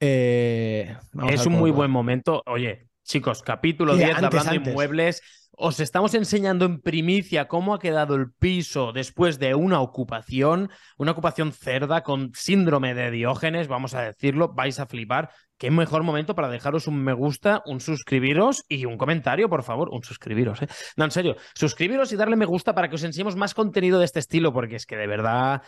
Eh, 0.00 0.96
es 1.30 1.46
un 1.46 1.54
muy 1.54 1.70
buen 1.70 1.90
momento. 1.90 2.42
Oye, 2.46 2.88
chicos, 3.06 3.42
capítulo 3.42 3.96
10 3.96 4.16
hablando 4.16 4.50
de 4.50 4.56
inmuebles. 4.56 5.22
Os 5.58 5.80
estamos 5.80 6.12
enseñando 6.12 6.66
en 6.66 6.82
primicia 6.82 7.48
cómo 7.48 7.72
ha 7.72 7.78
quedado 7.78 8.14
el 8.14 8.30
piso 8.30 8.92
después 8.92 9.38
de 9.38 9.54
una 9.54 9.80
ocupación, 9.80 10.70
una 10.98 11.12
ocupación 11.12 11.52
cerda 11.52 12.02
con 12.02 12.32
síndrome 12.34 12.94
de 12.94 13.10
Diógenes, 13.10 13.66
vamos 13.66 13.94
a 13.94 14.02
decirlo, 14.02 14.52
vais 14.52 14.78
a 14.80 14.86
flipar. 14.86 15.30
Qué 15.56 15.70
mejor 15.70 16.02
momento 16.02 16.34
para 16.34 16.50
dejaros 16.50 16.86
un 16.88 17.02
me 17.02 17.14
gusta, 17.14 17.62
un 17.64 17.80
suscribiros 17.80 18.66
y 18.68 18.84
un 18.84 18.98
comentario, 18.98 19.48
por 19.48 19.62
favor. 19.62 19.88
Un 19.90 20.02
suscribiros, 20.02 20.60
¿eh? 20.60 20.68
No, 20.96 21.06
en 21.06 21.10
serio, 21.10 21.36
suscribiros 21.54 22.12
y 22.12 22.16
darle 22.16 22.36
me 22.36 22.44
gusta 22.44 22.74
para 22.74 22.90
que 22.90 22.96
os 22.96 23.04
enseñemos 23.04 23.36
más 23.36 23.54
contenido 23.54 23.98
de 23.98 24.04
este 24.04 24.18
estilo, 24.18 24.52
porque 24.52 24.76
es 24.76 24.84
que 24.84 24.96
de 24.96 25.06
verdad 25.06 25.62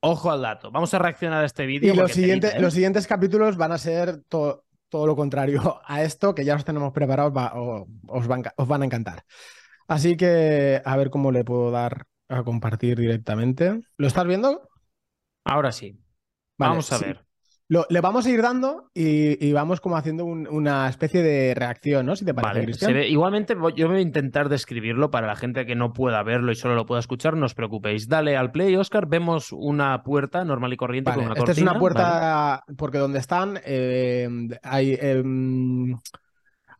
Ojo 0.00 0.30
al 0.30 0.42
dato. 0.42 0.70
Vamos 0.70 0.94
a 0.94 1.00
reaccionar 1.00 1.42
a 1.42 1.46
este 1.46 1.66
vídeo. 1.66 1.92
Y 1.92 1.96
los, 1.96 2.12
siguientes, 2.12 2.54
¿eh? 2.54 2.60
los 2.60 2.72
siguientes 2.72 3.08
capítulos 3.08 3.56
van 3.56 3.72
a 3.72 3.78
ser 3.78 4.22
todo 4.28 4.64
todo 4.88 5.06
lo 5.06 5.16
contrario 5.16 5.80
a 5.86 6.02
esto, 6.02 6.34
que 6.34 6.44
ya 6.44 6.54
os 6.54 6.64
tenemos 6.64 6.92
preparados, 6.92 7.32
os, 8.08 8.26
van, 8.26 8.82
a 8.82 8.84
encantar. 8.84 9.24
Así 9.86 10.16
que 10.16 10.82
a 10.84 10.96
ver 10.96 11.10
cómo 11.10 11.32
le 11.32 11.44
puedo 11.44 11.70
dar 11.70 12.06
a 12.28 12.42
compartir 12.42 12.98
directamente. 12.98 13.80
¿Lo 13.96 14.06
estás 14.06 14.26
viendo? 14.26 14.68
Ahora 15.44 15.72
sí. 15.72 15.98
Vamos 16.58 16.92
a 16.92 16.98
ver 16.98 17.27
le 17.68 18.00
vamos 18.00 18.24
a 18.26 18.30
ir 18.30 18.40
dando 18.40 18.90
y, 18.94 19.52
vamos 19.52 19.80
como 19.80 19.96
haciendo 19.96 20.24
una 20.24 20.88
especie 20.88 21.22
de 21.22 21.54
reacción, 21.54 22.06
¿no? 22.06 22.16
Si 22.16 22.24
te 22.24 22.32
parece, 22.32 22.86
vale, 22.86 23.08
Igualmente 23.08 23.54
yo 23.76 23.88
voy 23.88 23.98
a 23.98 24.00
intentar 24.00 24.48
describirlo 24.48 25.10
para 25.10 25.26
la 25.26 25.36
gente 25.36 25.66
que 25.66 25.74
no 25.74 25.92
pueda 25.92 26.22
verlo 26.22 26.50
y 26.50 26.54
solo 26.54 26.74
lo 26.74 26.86
pueda 26.86 27.00
escuchar, 27.00 27.36
no 27.36 27.46
os 27.46 27.54
preocupéis. 27.54 28.08
Dale 28.08 28.36
al 28.36 28.52
play, 28.52 28.74
Oscar, 28.76 29.06
vemos 29.06 29.52
una 29.52 30.02
puerta 30.02 30.44
normal 30.44 30.72
y 30.72 30.76
corriente 30.76 31.12
con 31.12 31.26
una 31.26 31.34
Esta 31.34 31.52
es 31.52 31.58
una 31.58 31.78
puerta 31.78 32.64
porque 32.76 32.98
donde 32.98 33.18
están 33.18 33.60
eh, 33.64 34.28
hay... 34.62 34.98
Em, 35.00 35.96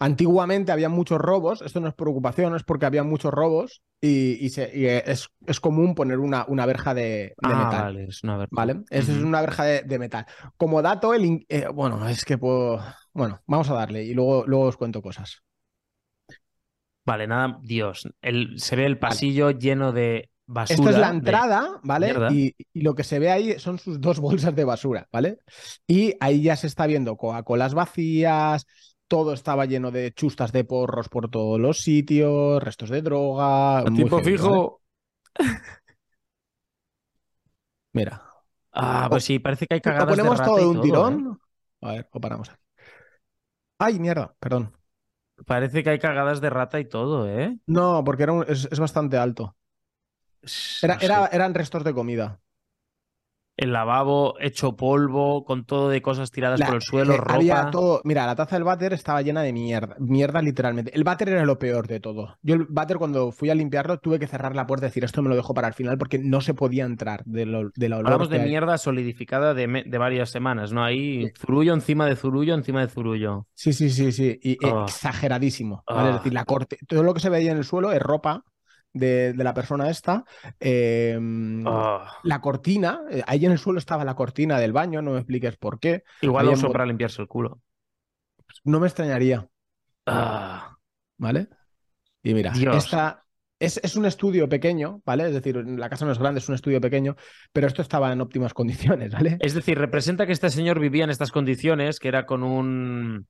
Antiguamente 0.01 0.71
había 0.71 0.89
muchos 0.89 1.19
robos, 1.19 1.61
esto 1.63 1.81
no 1.81 1.89
es 1.89 1.95
preocupación, 1.95 2.55
es 2.55 2.63
porque 2.63 2.87
había 2.87 3.03
muchos 3.03 3.33
robos 3.33 3.83
y, 4.01 4.47
es, 4.47 5.29
común 5.61 5.97
poner 5.97 6.21
una, 6.21 6.45
una 6.47 6.67
verja 6.67 6.95
de, 6.95 7.35
ah, 7.43 7.49
metal. 7.49 7.83
Vale, 7.83 8.05
es 8.05 8.23
una 8.23 8.37
verja. 8.37 8.51
¿Vale? 8.53 8.83
es 8.91 9.09
una 9.09 9.41
verja 9.41 9.65
de, 9.65 9.99
metal. 9.99 10.27
Como 10.57 10.83
dato, 10.83 11.15
el, 11.15 11.45
eh, 11.49 11.67
bueno, 11.75 12.07
es 12.09 12.25
que 12.25 12.39
puedo. 12.39 12.81
Bueno, 13.13 13.41
vamos 13.47 13.69
a 13.71 13.75
darle 13.75 14.05
y 14.05 14.15
luego, 14.15 14.45
luego 14.47 14.67
os 14.67 14.77
cuento 14.77 15.03
cosas. 15.03 15.43
Vale, 17.05 17.27
nada, 17.27 17.59
Dios. 17.63 18.09
El, 18.23 18.61
se 18.61 18.77
ve 18.77 18.87
el 18.87 18.99
pasillo 18.99 19.51
lleno 19.51 19.93
de 19.93 20.31
basura. 20.47 20.75
Esto 20.77 20.91
es 20.91 20.99
la 20.99 21.09
entrada, 21.09 21.81
¿vale? 21.83 22.15
Y, 22.31 22.55
y, 22.73 22.83
lo 22.83 22.95
que 22.95 23.03
se 23.03 23.19
ve 23.19 23.31
ahí 23.31 23.59
son 23.59 23.79
sus 23.79 24.01
dos 24.01 24.21
bolsas 24.21 24.55
de 24.55 24.65
basura, 24.65 25.09
¿vale? 25.11 25.39
Y 25.89 26.15
ahí 26.21 26.43
ya 26.43 26.55
se 26.55 26.69
está 26.69 26.87
viendo 26.87 27.17
Coca-Colas 27.17 27.75
vacías, 27.75 28.67
todo 29.09 29.33
estaba 29.33 29.65
lleno 29.65 29.91
de 29.91 30.13
chustas 30.13 30.53
de 30.53 30.65
porros 30.65 31.09
por 31.09 31.31
todos 31.31 31.59
los 31.59 31.81
sitios, 31.81 32.63
restos 32.63 32.91
de 32.91 33.03
droga. 33.03 33.85
tipo 33.97 34.21
fijo. 34.21 34.83
Mira. 37.93 38.23
Ah, 38.73 39.07
pues 39.11 39.25
sí, 39.25 39.39
parece 39.39 39.67
que 39.67 39.75
hay 39.75 39.81
cagadas 39.81 40.07
¿Lo 40.07 40.13
ponemos 40.17 40.39
de 40.39 40.45
todo 40.45 40.57
de 40.59 40.67
un 40.67 40.81
tirón? 40.81 41.41
¿eh? 41.83 41.87
A 41.87 41.93
ver, 41.93 42.09
o 42.13 42.21
paramos 42.21 42.51
aquí. 42.51 42.63
Ay, 43.79 43.99
mierda, 43.99 44.35
perdón. 44.39 44.77
Parece 45.47 45.83
que 45.83 45.91
hay 45.91 45.99
cagadas 45.99 46.41
de 46.41 46.51
rata 46.51 46.79
y 46.81 46.85
todo, 46.85 47.29
¿eh? 47.29 47.59
No, 47.67 48.03
porque 48.05 48.27
es, 48.49 48.79
bastante 48.79 49.17
alto. 49.17 49.57
eran 50.83 51.55
restos 51.55 51.85
de 51.85 51.95
comida. 51.95 52.41
El 53.59 53.73
lavabo 53.73 54.37
hecho 54.41 54.77
polvo, 54.77 55.45
con 55.45 55.65
todo 55.65 55.89
de 55.91 56.01
cosas 56.01 56.31
tiradas 56.31 56.61
por 56.63 56.77
el 56.77 56.81
suelo, 56.81 57.15
eh, 57.15 57.17
ropa. 57.19 57.35
Había 57.35 57.71
todo. 57.71 58.01
Mira, 58.05 58.25
la 58.25 58.37
taza 58.37 58.55
del 58.57 58.63
váter 58.65 58.93
estaba 58.93 59.21
llena 59.21 59.43
de 59.43 59.53
mierda. 59.53 59.97
Mierda, 59.99 60.41
literalmente. 60.41 60.93
El 60.95 61.03
váter 61.05 61.29
era 61.31 61.45
lo 61.45 61.59
peor 61.59 61.89
de 61.89 61.99
todo. 62.01 62.37
Yo, 62.43 62.55
el 62.55 62.67
váter, 62.69 62.99
cuando 62.99 63.33
fui 63.33 63.51
a 63.51 63.55
limpiarlo, 63.57 63.99
tuve 63.99 64.19
que 64.21 64.29
cerrar 64.29 64.55
la 64.55 64.65
puerta 64.67 64.87
y 64.87 64.89
decir 64.91 65.03
esto 65.05 65.23
me 65.23 65.29
lo 65.29 65.35
dejo 65.37 65.55
para 65.55 65.67
el 65.69 65.75
final 65.75 65.99
porque 65.99 66.19
no 66.21 66.41
se 66.41 66.55
podía 66.55 66.85
entrar 66.85 67.23
de, 67.27 67.47
lo, 67.47 67.71
de 67.75 67.89
la 67.89 67.97
olor. 67.97 68.07
Hablamos 68.13 68.31
de 68.31 68.41
hay. 68.41 68.49
mierda 68.49 68.79
solidificada 68.79 69.55
de, 69.55 69.67
me- 69.67 69.83
de 69.85 69.99
varias 69.99 70.31
semanas, 70.31 70.73
¿no? 70.73 70.85
Ahí 70.85 71.31
zurullo 71.37 71.75
encima 71.75 72.07
de 72.07 72.15
zurullo 72.17 72.55
encima 72.55 72.81
de 72.81 72.89
zurullo. 72.89 73.47
Sí, 73.55 73.73
sí, 73.73 73.91
sí, 73.91 74.13
sí. 74.13 74.39
Y 74.43 74.57
Ah. 74.65 74.85
exageradísimo. 74.87 75.83
¿vale? 75.89 76.11
Es 76.11 76.15
Ah. 76.15 76.19
decir, 76.19 76.33
la 76.33 76.45
corte. 76.45 76.79
Todo 76.87 77.03
lo 77.03 77.13
que 77.13 77.21
se 77.21 77.29
veía 77.29 77.51
en 77.51 77.59
el 77.59 77.65
suelo 77.65 77.91
es 77.93 78.01
ropa 78.01 78.45
de, 78.99 79.33
de 79.33 79.45
la 79.45 79.55
persona 79.55 79.89
esta. 79.91 80.25
Eh, 80.61 81.19
Ah. 81.67 82.19
La 82.23 82.41
cortina, 82.41 83.03
eh, 83.11 83.23
ahí 83.27 83.45
en 83.45 83.53
el 83.53 83.59
suelo 83.59 83.79
estaba 83.79 84.05
la 84.05 84.15
cortina 84.15 84.59
del 84.59 84.73
baño, 84.73 85.03
no 85.03 85.13
me 85.13 85.19
expliques 85.19 85.57
por 85.57 85.79
qué. 85.79 86.05
Igual 86.21 86.47
lo 86.47 86.53
usó 86.53 86.71
para 86.71 86.87
limpiarse 86.87 87.23
el 87.23 87.29
culo. 87.29 87.61
No 88.65 88.81
me 88.81 88.87
extrañaría. 88.87 89.47
Ah. 90.07 90.77
¿Vale? 91.17 91.49
Y 92.23 92.35
mira, 92.35 92.53
Dios. 92.53 92.85
esta 92.85 93.25
es, 93.59 93.81
es 93.83 93.97
un 93.97 94.07
estudio 94.07 94.49
pequeño, 94.49 95.03
¿vale? 95.05 95.27
Es 95.27 95.35
decir, 95.35 95.57
la 95.57 95.89
casa 95.89 96.05
no 96.05 96.13
es 96.13 96.19
grande, 96.19 96.39
es 96.39 96.49
un 96.49 96.55
estudio 96.55 96.81
pequeño, 96.81 97.17
pero 97.53 97.67
esto 97.67 97.83
estaba 97.83 98.13
en 98.13 98.21
óptimas 98.21 98.55
condiciones, 98.55 99.13
¿vale? 99.13 99.37
Es 99.41 99.55
decir, 99.55 99.79
representa 99.79 100.27
que 100.27 100.33
este 100.33 100.51
señor 100.51 100.79
vivía 100.81 101.05
en 101.05 101.11
estas 101.11 101.33
condiciones, 101.33 101.99
que 101.99 102.09
era 102.09 102.27
con 102.27 102.43
un, 102.43 103.27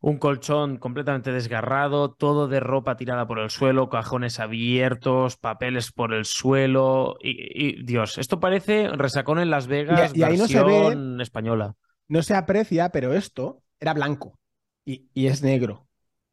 un 0.00 0.18
colchón 0.18 0.76
completamente 0.76 1.32
desgarrado, 1.32 2.12
todo 2.12 2.46
de 2.48 2.60
ropa 2.60 2.96
tirada 2.96 3.26
por 3.26 3.38
el 3.40 3.50
suelo, 3.50 3.88
cajones 3.88 4.38
abiertos, 4.40 5.36
papeles 5.36 5.90
por 5.92 6.14
el 6.14 6.24
suelo. 6.24 7.16
Y, 7.20 7.80
y, 7.80 7.82
Dios, 7.84 8.18
esto 8.18 8.38
parece 8.40 8.88
resacón 8.88 9.38
en 9.40 9.50
Las 9.50 9.66
Vegas, 9.66 10.12
Y- 10.14 10.20
y 10.20 10.22
ahí 10.22 10.36
no 10.36 10.46
se 10.46 10.62
ve- 10.62 11.22
española. 11.22 11.74
No 12.08 12.22
se 12.22 12.34
aprecia, 12.34 12.90
pero 12.90 13.12
esto 13.12 13.62
era 13.80 13.92
blanco 13.92 14.38
y, 14.84 15.08
y 15.14 15.26
es 15.26 15.42
negro. 15.42 15.86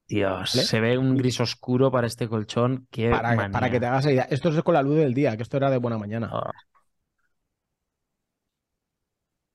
Dios, 0.07 0.51
¿Vale? 0.53 0.67
se 0.67 0.79
ve 0.79 0.97
un 0.99 1.17
gris 1.17 1.39
oscuro 1.39 1.91
para 1.91 2.05
este 2.05 2.27
colchón. 2.29 2.87
Qué 2.91 3.09
Para, 3.09 3.49
para 3.49 3.71
que 3.71 3.79
te 3.79 3.87
hagas 3.87 4.05
idea. 4.05 4.27
Esto 4.29 4.49
es 4.49 4.61
con 4.61 4.75
la 4.75 4.83
luz 4.83 4.97
del 4.97 5.15
día, 5.15 5.35
que 5.35 5.41
esto 5.43 5.57
era 5.57 5.71
de 5.71 5.77
buena 5.77 5.97
mañana. 5.97 6.29
Ah. 6.31 6.51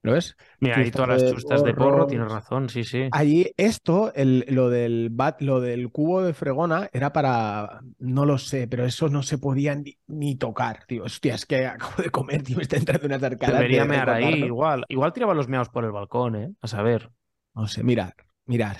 ¿Lo 0.03 0.13
ves? 0.13 0.35
Mira, 0.59 0.79
ahí 0.79 0.89
todas 0.89 1.21
las 1.21 1.31
chustas 1.31 1.63
de 1.63 1.73
porro, 1.73 1.91
porros. 1.91 2.07
tienes 2.07 2.31
razón, 2.31 2.69
sí, 2.69 2.83
sí. 2.83 3.07
Allí 3.11 3.51
esto, 3.55 4.11
el, 4.15 4.45
lo, 4.49 4.69
del 4.69 5.09
bat, 5.11 5.41
lo 5.41 5.61
del 5.61 5.91
cubo 5.91 6.23
de 6.23 6.33
fregona, 6.33 6.89
era 6.91 7.13
para, 7.13 7.81
no 7.99 8.25
lo 8.25 8.39
sé, 8.39 8.67
pero 8.67 8.83
eso 8.83 9.09
no 9.09 9.21
se 9.21 9.37
podía 9.37 9.75
ni, 9.75 9.95
ni 10.07 10.35
tocar, 10.35 10.85
tío. 10.87 11.03
Hostia, 11.03 11.35
es 11.35 11.45
que 11.45 11.67
acabo 11.67 12.01
de 12.01 12.09
comer, 12.09 12.41
tío, 12.41 12.57
me 12.57 12.63
está 12.63 12.77
entrando 12.77 13.05
unas 13.05 13.21
arcadas. 13.21 13.55
Debería 13.57 13.83
de 13.83 13.89
mear 13.89 14.09
ahí, 14.09 14.43
igual. 14.43 14.85
Igual 14.89 15.13
tiraba 15.13 15.35
los 15.35 15.47
meados 15.47 15.69
por 15.69 15.85
el 15.85 15.91
balcón, 15.91 16.35
¿eh? 16.35 16.51
A 16.61 16.67
saber. 16.67 17.11
No 17.53 17.67
sé, 17.67 17.83
mirar, 17.83 18.15
mirar. 18.45 18.77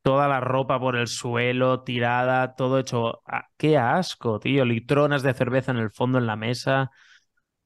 Toda 0.00 0.26
la 0.26 0.40
ropa 0.40 0.80
por 0.80 0.96
el 0.96 1.06
suelo, 1.06 1.82
tirada, 1.82 2.54
todo 2.54 2.78
hecho. 2.78 3.22
Ah, 3.26 3.46
¡Qué 3.58 3.76
asco, 3.76 4.40
tío! 4.40 4.64
Litronas 4.64 5.22
de 5.22 5.34
cerveza 5.34 5.70
en 5.70 5.78
el 5.78 5.90
fondo 5.90 6.18
en 6.18 6.26
la 6.26 6.36
mesa. 6.36 6.90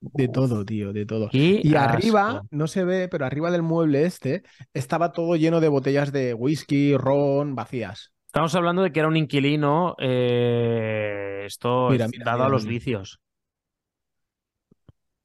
De 0.01 0.29
todo, 0.29 0.65
tío, 0.65 0.93
de 0.93 1.07
todo. 1.07 1.31
¡Qué 1.31 1.61
Y 1.63 1.75
arriba, 1.75 2.43
no 2.51 2.67
se 2.69 2.85
ve, 2.85 3.09
pero 3.09 3.25
arriba 3.27 3.51
del 3.51 3.63
mueble 3.63 4.05
este 4.05 4.43
estaba 4.73 5.13
todo 5.13 5.37
lleno 5.37 5.61
de 5.61 5.69
botellas 5.69 6.13
de 6.13 6.35
whisky, 6.35 6.97
ron, 6.97 7.55
vacías. 7.55 8.13
Estamos 8.27 8.55
hablando 8.55 8.83
de 8.83 8.93
que 8.93 9.01
era 9.01 9.09
un 9.09 9.17
inquilino. 9.17 9.97
eh, 9.99 11.45
esto 11.47 11.89
Mira, 11.89 12.07
dado 12.09 12.45
mira, 12.45 12.47
a 12.47 12.49
los 12.51 12.67
vicios. 12.67 13.19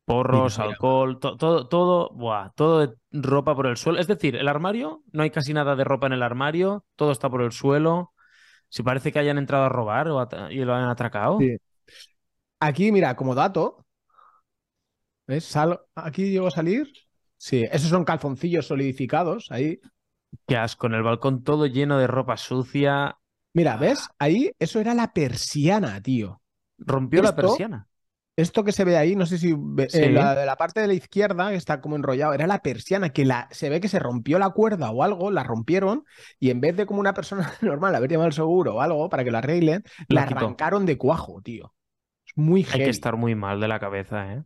Porros, 0.05 0.59
alcohol, 0.59 1.19
to- 1.19 1.37
todo, 1.37 1.67
todo, 1.69 2.09
buah, 2.13 2.49
todo 2.55 2.79
de 2.79 2.95
ropa 3.11 3.55
por 3.55 3.67
el 3.67 3.77
suelo. 3.77 3.99
Es 3.99 4.07
decir, 4.07 4.35
el 4.35 4.47
armario, 4.47 5.03
no 5.13 5.23
hay 5.23 5.29
casi 5.31 5.53
nada 5.53 5.75
de 5.75 5.83
ropa 5.83 6.07
en 6.07 6.13
el 6.13 6.23
armario, 6.23 6.85
todo 6.95 7.11
está 7.11 7.29
por 7.29 7.41
el 7.41 7.51
suelo. 7.51 8.13
Si 8.69 8.83
parece 8.83 9.11
que 9.11 9.19
hayan 9.19 9.37
entrado 9.39 9.65
a 9.65 9.69
robar 9.69 10.09
o 10.09 10.27
y 10.51 10.57
lo 10.65 10.73
han 10.75 10.89
atracado. 10.89 11.37
Sí. 11.37 11.57
Aquí, 12.59 12.91
mira, 12.91 13.15
como 13.15 13.35
dato, 13.35 13.85
¿ves? 15.31 15.45
Sal- 15.45 15.79
Aquí 15.95 16.29
llego 16.31 16.47
a 16.47 16.51
salir. 16.51 16.91
Sí, 17.37 17.65
esos 17.71 17.89
son 17.89 18.03
calzoncillos 18.05 18.67
solidificados 18.67 19.47
ahí. 19.49 19.79
Qué 20.47 20.57
asco, 20.57 20.87
en 20.87 20.93
el 20.93 21.03
balcón 21.03 21.43
todo 21.43 21.65
lleno 21.65 21.97
de 21.97 22.07
ropa 22.07 22.37
sucia. 22.37 23.17
Mira, 23.53 23.77
¿ves? 23.77 24.07
Ahí, 24.19 24.51
eso 24.59 24.79
era 24.79 24.93
la 24.93 25.11
persiana, 25.13 26.01
tío. 26.01 26.41
Rompió 26.77 27.21
la 27.21 27.35
persiana. 27.35 27.87
Esto 28.37 28.63
que 28.63 28.71
se 28.71 28.85
ve 28.85 28.95
ahí, 28.97 29.15
no 29.15 29.25
sé 29.25 29.37
si 29.37 29.53
ve- 29.57 29.89
Sí. 29.89 29.99
eh, 29.99 30.11
la 30.11 30.55
parte 30.55 30.79
de 30.79 30.87
la 30.87 30.93
izquierda, 30.93 31.49
que 31.49 31.57
está 31.57 31.81
como 31.81 31.95
enrollado, 31.97 32.33
era 32.33 32.47
la 32.47 32.61
persiana, 32.61 33.09
que 33.09 33.25
la, 33.25 33.47
se 33.51 33.69
ve 33.69 33.81
que 33.81 33.89
se 33.89 33.99
rompió 33.99 34.39
la 34.39 34.51
cuerda 34.51 34.89
o 34.89 35.03
algo, 35.03 35.31
la 35.31 35.43
rompieron, 35.43 36.05
y 36.39 36.49
en 36.49 36.61
vez 36.61 36.77
de 36.77 36.85
como 36.85 37.01
una 37.01 37.13
persona 37.13 37.51
normal 37.61 37.93
haber 37.93 38.09
llamado 38.09 38.27
al 38.27 38.33
seguro 38.33 38.75
o 38.75 38.81
algo 38.81 39.09
para 39.09 39.23
que 39.25 39.31
la 39.31 39.39
arreglen, 39.39 39.83
La 40.07 40.21
la 40.21 40.27
arrancaron 40.27 40.85
de 40.85 40.97
cuajo, 40.97 41.41
tío. 41.41 41.73
Es 42.25 42.37
muy 42.37 42.61
Hay 42.61 42.65
heavy. 42.79 42.83
que 42.85 42.89
estar 42.89 43.17
muy 43.17 43.35
mal 43.35 43.59
de 43.59 43.67
la 43.67 43.79
cabeza, 43.79 44.33
¿eh? 44.33 44.43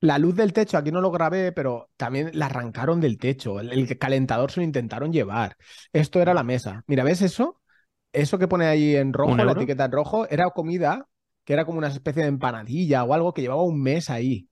La 0.00 0.18
luz 0.18 0.36
del 0.36 0.52
techo, 0.52 0.76
aquí 0.76 0.92
no 0.92 1.00
lo 1.00 1.10
grabé, 1.10 1.52
pero 1.52 1.90
también 1.96 2.30
la 2.34 2.46
arrancaron 2.46 3.00
del 3.00 3.18
techo. 3.18 3.60
El, 3.60 3.72
el 3.72 3.98
calentador 3.98 4.50
se 4.50 4.60
lo 4.60 4.64
intentaron 4.64 5.12
llevar. 5.12 5.56
Esto 5.92 6.20
era 6.20 6.34
la 6.34 6.42
mesa. 6.42 6.84
Mira, 6.86 7.02
¿ves 7.02 7.22
eso? 7.22 7.60
Eso 8.12 8.38
que 8.38 8.48
pone 8.48 8.66
ahí 8.66 8.96
en 8.96 9.12
rojo, 9.12 9.32
¿Un 9.32 9.38
la 9.38 9.52
etiqueta 9.52 9.86
en 9.86 9.92
rojo, 9.92 10.28
era 10.28 10.50
comida 10.50 11.08
que 11.44 11.52
era 11.52 11.64
como 11.64 11.78
una 11.78 11.88
especie 11.88 12.22
de 12.22 12.28
empanadilla 12.28 13.04
o 13.04 13.14
algo 13.14 13.32
que 13.32 13.40
llevaba 13.40 13.62
un 13.62 13.80
mes 13.80 14.10
ahí. 14.10 14.48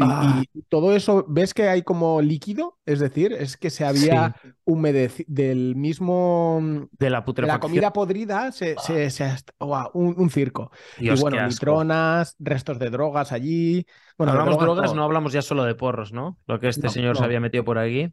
Y, 0.00 0.02
Ah. 0.04 0.44
y 0.54 0.62
todo 0.68 0.94
eso, 0.94 1.24
¿ves 1.28 1.52
que 1.54 1.68
hay 1.68 1.82
como 1.82 2.22
líquido? 2.22 2.78
Es 2.86 3.00
decir, 3.00 3.32
es 3.32 3.56
que 3.56 3.68
se 3.68 3.84
había 3.84 4.36
humedecido 4.64 5.26
del 5.28 5.74
mismo. 5.74 6.86
De 6.92 7.10
la 7.10 7.24
putrefacción. 7.24 7.56
la 7.56 7.60
comida 7.60 7.92
podrida, 7.92 8.52
se, 8.52 8.76
se- 8.78 9.10
se- 9.10 9.34
¡guau! 9.58 9.90
un, 9.94 10.14
un 10.16 10.30
circo. 10.30 10.70
Dios, 10.98 11.18
y 11.18 11.22
bueno, 11.22 11.44
litronas, 11.48 12.36
restos 12.38 12.78
de 12.78 12.90
drogas 12.90 13.32
allí. 13.32 13.84
Bueno, 14.16 14.34
hablamos 14.34 14.56
de 14.58 14.64
drogas, 14.64 14.90
no. 14.90 14.96
no 14.98 15.04
hablamos 15.04 15.32
ya 15.32 15.42
solo 15.42 15.64
de 15.64 15.74
porros, 15.74 16.12
¿no? 16.12 16.38
Lo 16.46 16.60
que 16.60 16.68
este 16.68 16.86
No, 16.86 16.90
señor 16.92 17.16
se 17.16 17.24
había 17.24 17.40
metido 17.40 17.64
por 17.64 17.78
aquí. 17.78 18.12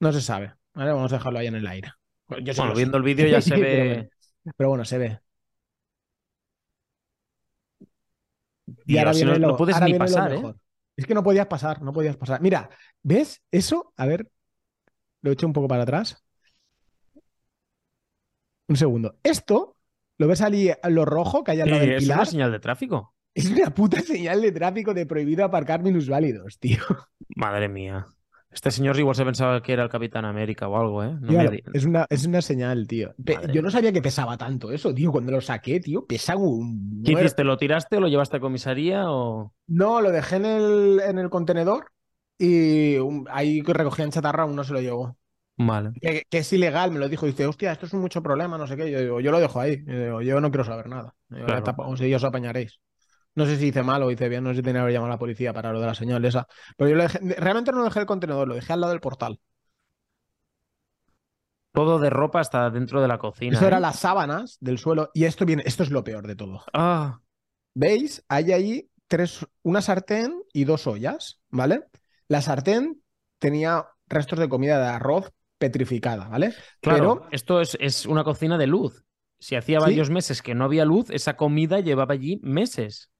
No 0.00 0.12
se 0.12 0.20
sabe. 0.20 0.52
¿vale? 0.74 0.92
Vamos 0.92 1.10
a 1.12 1.16
dejarlo 1.16 1.38
ahí 1.38 1.46
en 1.46 1.54
el 1.54 1.66
aire. 1.66 1.90
Yo 2.42 2.52
sí 2.52 2.60
Bueno, 2.60 2.74
viendo 2.74 2.98
el 2.98 3.02
vídeo 3.02 3.26
ya 3.26 3.40
se 3.40 3.56
ve. 3.60 4.10
Pero 4.58 4.68
bueno, 4.68 4.84
se 4.84 4.98
ve. 4.98 5.20
Y 8.84 8.98
ahora 8.98 9.14
si 9.14 9.24
viene 9.24 9.38
no, 9.38 9.48
lo, 9.48 9.54
ahora 9.58 9.80
ni 9.80 9.92
viene 9.92 9.98
lo 9.98 10.04
pasar, 10.04 10.32
¿eh? 10.32 10.42
Es 10.98 11.06
que 11.06 11.14
no 11.14 11.22
podías 11.22 11.46
pasar, 11.46 11.80
no 11.80 11.92
podías 11.92 12.16
pasar. 12.16 12.40
Mira, 12.42 12.68
¿ves 13.02 13.40
eso? 13.52 13.94
A 13.96 14.04
ver, 14.04 14.28
lo 15.22 15.30
he 15.30 15.34
hecho 15.34 15.46
un 15.46 15.52
poco 15.54 15.68
para 15.68 15.84
atrás. 15.84 16.24
Un 18.68 18.76
segundo. 18.76 19.18
Esto, 19.22 19.76
¿lo 20.18 20.26
ves 20.28 20.42
allí 20.42 20.70
lo 20.90 21.04
rojo 21.04 21.42
que 21.44 21.52
hay 21.52 21.60
al 21.60 21.70
lado 21.70 21.82
Eh, 21.82 21.86
del 21.86 21.96
¿Es 21.96 22.02
pilar? 22.02 22.18
una 22.18 22.26
señal 22.26 22.52
de 22.52 22.60
tráfico? 22.60 23.14
Es 23.34 23.46
una 23.50 23.72
puta 23.72 24.00
señal 24.02 24.42
de 24.42 24.52
tráfico 24.52 24.92
de 24.92 25.06
prohibido 25.06 25.44
aparcar 25.44 25.82
minusválidos, 25.82 26.58
tío. 26.58 26.82
Madre 27.36 27.68
mía. 27.68 28.06
Este 28.50 28.70
señor 28.70 28.98
igual 28.98 29.14
se 29.14 29.24
pensaba 29.24 29.62
que 29.62 29.72
era 29.72 29.82
el 29.82 29.90
Capitán 29.90 30.24
América 30.24 30.68
o 30.68 30.76
algo, 30.78 31.04
¿eh? 31.04 31.14
No 31.20 31.28
Claro, 31.28 31.52
es 31.74 31.84
una, 31.84 32.06
es 32.08 32.26
una 32.26 32.40
señal, 32.40 32.86
tío. 32.86 33.14
Madre 33.18 33.52
yo 33.52 33.60
no 33.62 33.70
sabía 33.70 33.92
que 33.92 34.00
pesaba 34.02 34.38
tanto 34.38 34.72
eso, 34.72 34.94
tío. 34.94 35.12
Cuando 35.12 35.32
lo 35.32 35.40
saqué, 35.40 35.80
tío, 35.80 36.06
pesaba 36.06 36.40
un... 36.40 37.02
¿Qué 37.04 37.12
hiciste? 37.12 37.44
¿Lo 37.44 37.58
tiraste 37.58 37.96
o 37.96 38.00
lo 38.00 38.08
llevaste 38.08 38.38
a 38.38 38.40
comisaría 38.40 39.10
o...? 39.10 39.52
No, 39.66 40.00
lo 40.00 40.10
dejé 40.10 40.36
en 40.36 40.46
el, 40.46 41.00
en 41.00 41.18
el 41.18 41.28
contenedor 41.30 41.92
y 42.38 42.96
un- 42.96 43.26
ahí 43.30 43.60
recogían 43.62 44.10
chatarra, 44.10 44.46
uno 44.46 44.64
se 44.64 44.72
lo 44.72 44.80
llevó. 44.80 45.16
Vale. 45.58 45.90
Que, 46.00 46.22
que 46.30 46.38
es 46.38 46.52
ilegal, 46.52 46.90
me 46.92 47.00
lo 47.00 47.08
dijo. 47.08 47.26
Dice, 47.26 47.46
hostia, 47.46 47.72
esto 47.72 47.86
es 47.86 47.92
un 47.92 48.00
mucho 48.00 48.22
problema, 48.22 48.56
no 48.56 48.66
sé 48.66 48.76
qué. 48.76 48.90
Yo 48.90 49.00
digo, 49.00 49.20
yo 49.20 49.30
lo 49.32 49.40
dejo 49.40 49.60
ahí. 49.60 49.84
Yo, 49.86 49.98
digo, 50.04 50.22
yo 50.22 50.40
no 50.40 50.50
quiero 50.50 50.64
saber 50.64 50.88
nada. 50.88 51.14
Yo, 51.28 51.44
Claro. 51.44 51.54
ya 51.54 51.62
tapa- 51.64 51.86
o 51.86 51.96
sea, 51.96 52.06
ya 52.08 52.16
os 52.16 52.24
apañaréis. 52.24 52.78
No 53.38 53.46
sé 53.46 53.56
si 53.56 53.68
hice 53.68 53.84
mal 53.84 54.02
o 54.02 54.10
hice 54.10 54.28
bien, 54.28 54.42
no 54.42 54.50
sé 54.50 54.56
si 54.56 54.62
tenía 54.62 54.80
que 54.80 54.82
haber 54.82 54.92
llamado 54.94 55.12
a 55.12 55.14
la 55.14 55.18
policía 55.18 55.52
para 55.52 55.72
lo 55.72 55.80
de 55.80 55.86
la 55.86 55.94
señal 55.94 56.24
esa. 56.24 56.48
Pero 56.76 56.90
yo 56.90 56.96
lo 56.96 57.04
dejé, 57.04 57.18
realmente 57.38 57.70
no 57.70 57.84
dejé 57.84 58.00
el 58.00 58.06
contenedor, 58.06 58.48
lo 58.48 58.54
dejé 58.56 58.72
al 58.72 58.80
lado 58.80 58.92
del 58.92 59.00
portal. 59.00 59.38
Todo 61.72 62.00
de 62.00 62.10
ropa 62.10 62.40
hasta 62.40 62.68
dentro 62.70 63.00
de 63.00 63.06
la 63.06 63.18
cocina. 63.18 63.56
Eso 63.56 63.64
¿eh? 63.64 63.68
eran 63.68 63.82
las 63.82 64.00
sábanas 64.00 64.58
del 64.60 64.78
suelo. 64.78 65.10
Y 65.14 65.24
esto 65.24 65.46
viene, 65.46 65.62
esto 65.66 65.84
es 65.84 65.90
lo 65.90 66.02
peor 66.02 66.26
de 66.26 66.34
todo. 66.34 66.64
Ah, 66.72 67.20
¿Veis? 67.74 68.24
Hay 68.28 68.50
ahí 68.52 68.90
tres, 69.06 69.46
una 69.62 69.80
sartén 69.82 70.34
y 70.52 70.64
dos 70.64 70.88
ollas, 70.88 71.40
¿vale? 71.50 71.84
La 72.26 72.42
sartén 72.42 73.00
tenía 73.38 73.86
restos 74.08 74.40
de 74.40 74.48
comida 74.48 74.80
de 74.80 74.88
arroz 74.88 75.30
petrificada, 75.58 76.28
¿vale? 76.28 76.54
claro. 76.80 77.20
Pero 77.20 77.28
Esto 77.30 77.60
es, 77.60 77.76
es 77.80 78.06
una 78.06 78.24
cocina 78.24 78.58
de 78.58 78.66
luz. 78.66 79.04
Si 79.38 79.54
hacía 79.54 79.78
Sí. 79.78 79.84
varios 79.84 80.10
meses 80.10 80.42
que 80.42 80.56
no 80.56 80.64
había 80.64 80.84
luz, 80.84 81.10
esa 81.10 81.36
comida 81.36 81.78
llevaba 81.78 82.14
allí 82.14 82.40
meses. 82.42 83.10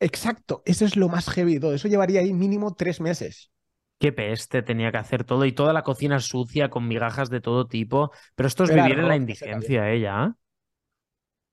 Exacto, 0.00 0.62
eso 0.66 0.84
es 0.84 0.96
lo 0.96 1.08
más 1.08 1.28
heavy 1.30 1.54
de 1.54 1.60
todo. 1.60 1.74
Eso 1.74 1.88
llevaría 1.88 2.20
ahí 2.20 2.32
mínimo 2.32 2.74
tres 2.74 3.00
meses. 3.00 3.50
Qué 3.98 4.12
peste 4.12 4.62
tenía 4.62 4.90
que 4.90 4.98
hacer 4.98 5.24
todo 5.24 5.44
y 5.46 5.52
toda 5.52 5.72
la 5.72 5.82
cocina 5.82 6.20
sucia 6.20 6.68
con 6.68 6.86
migajas 6.88 7.30
de 7.30 7.40
todo 7.40 7.66
tipo. 7.66 8.10
Pero 8.34 8.46
esto 8.48 8.64
es 8.64 8.70
Era 8.70 8.84
vivir 8.84 8.98
en 8.98 9.08
la 9.08 9.16
indigencia, 9.16 9.90
ella. 9.90 10.34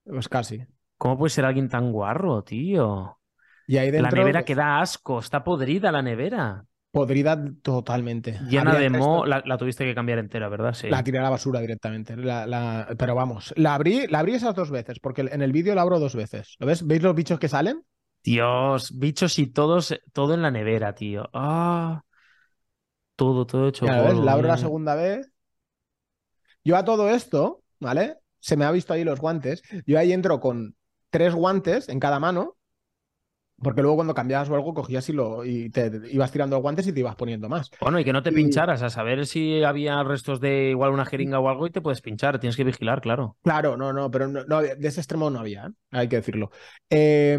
¿eh? 0.05 0.11
Pues 0.11 0.27
casi. 0.27 0.65
¿Cómo 0.97 1.17
puede 1.17 1.29
ser 1.29 1.45
alguien 1.45 1.69
tan 1.69 1.91
guarro, 1.91 2.43
tío? 2.43 3.19
Y 3.67 3.77
ahí 3.77 3.87
La 3.91 4.09
dentro. 4.09 4.17
nevera 4.19 4.39
pues, 4.39 4.45
que 4.47 4.55
da 4.55 4.81
asco, 4.81 5.19
está 5.19 5.43
podrida 5.43 5.91
la 5.91 6.01
nevera. 6.01 6.65
Podrida 6.91 7.41
totalmente. 7.61 8.37
Llena 8.49 8.75
de 8.75 8.89
mo, 8.89 9.25
la, 9.25 9.41
la 9.45 9.57
tuviste 9.57 9.85
que 9.85 9.95
cambiar 9.95 10.19
entera, 10.19 10.49
¿verdad? 10.49 10.73
Sí. 10.73 10.89
La 10.89 11.03
tiré 11.03 11.19
a 11.19 11.21
la 11.21 11.29
basura 11.29 11.61
directamente. 11.61 12.17
La- 12.17 12.45
la- 12.45 12.89
Pero 12.97 13.15
vamos, 13.15 13.53
la 13.55 13.75
abrí, 13.75 14.07
la 14.07 14.19
abrí 14.19 14.33
esas 14.33 14.55
dos 14.55 14.71
veces, 14.71 14.99
porque 14.99 15.21
en 15.21 15.41
el 15.41 15.53
vídeo 15.53 15.73
la 15.73 15.83
abro 15.83 15.99
dos 15.99 16.15
veces. 16.15 16.55
¿Lo 16.59 16.67
ves? 16.67 16.85
¿Veis 16.85 17.01
los 17.01 17.15
bichos 17.15 17.39
que 17.39 17.47
salen? 17.47 17.83
Dios, 18.23 18.97
bichos 18.97 19.39
y 19.39 19.47
todos, 19.47 19.95
todo 20.13 20.33
en 20.33 20.41
la 20.41 20.51
nevera, 20.51 20.93
tío. 20.93 21.29
Ah. 21.33 22.03
Todo, 23.15 23.45
todo 23.45 23.67
hecho 23.67 23.85
Mira, 23.85 24.01
¿ves? 24.01 24.17
La 24.17 24.33
abro 24.33 24.47
la 24.47 24.57
segunda 24.57 24.95
vez. 24.95 25.31
Yo 26.63 26.77
a 26.77 26.85
todo 26.85 27.09
esto, 27.09 27.63
¿vale? 27.79 28.17
Se 28.39 28.55
me 28.57 28.65
ha 28.65 28.71
visto 28.71 28.93
ahí 28.93 29.03
los 29.03 29.19
guantes. 29.19 29.61
Yo 29.85 29.99
ahí 29.99 30.11
entro 30.11 30.39
con 30.39 30.75
tres 31.09 31.33
guantes 31.33 31.89
en 31.89 31.99
cada 31.99 32.19
mano, 32.19 32.57
porque 33.63 33.81
luego 33.81 33.95
cuando 33.97 34.13
cambiabas 34.13 34.49
o 34.49 34.55
algo 34.55 34.73
cogías 34.73 35.07
y, 35.09 35.13
lo, 35.13 35.45
y 35.45 35.69
te 35.69 35.91
ibas 36.11 36.31
tirando 36.31 36.55
los 36.55 36.63
guantes 36.63 36.87
y 36.87 36.93
te 36.93 36.99
ibas 37.01 37.15
poniendo 37.15 37.47
más. 37.49 37.69
Bueno, 37.79 37.99
y 37.99 38.03
que 38.03 38.13
no 38.13 38.23
te 38.23 38.31
Y- 38.31 38.33
pincharas, 38.33 38.81
a 38.81 38.89
saber 38.89 39.25
si 39.27 39.63
había 39.63 40.03
restos 40.03 40.39
de 40.39 40.69
igual 40.71 40.91
una 40.91 41.05
jeringa 41.05 41.39
o 41.39 41.49
algo 41.49 41.67
y 41.67 41.71
te 41.71 41.81
puedes 41.81 42.01
pinchar, 42.01 42.39
tienes 42.39 42.57
que 42.57 42.63
vigilar, 42.63 43.01
claro. 43.01 43.37
Claro, 43.43 43.77
no, 43.77 43.93
no, 43.93 44.09
pero 44.11 44.27
no, 44.27 44.43
no 44.45 44.57
había- 44.57 44.75
de 44.75 44.87
ese 44.87 44.99
extremo 45.01 45.29
no 45.29 45.39
había, 45.39 45.65
¿eh? 45.67 45.71
hay 45.91 46.07
que 46.07 46.15
decirlo. 46.17 46.51
Eh, 46.89 47.37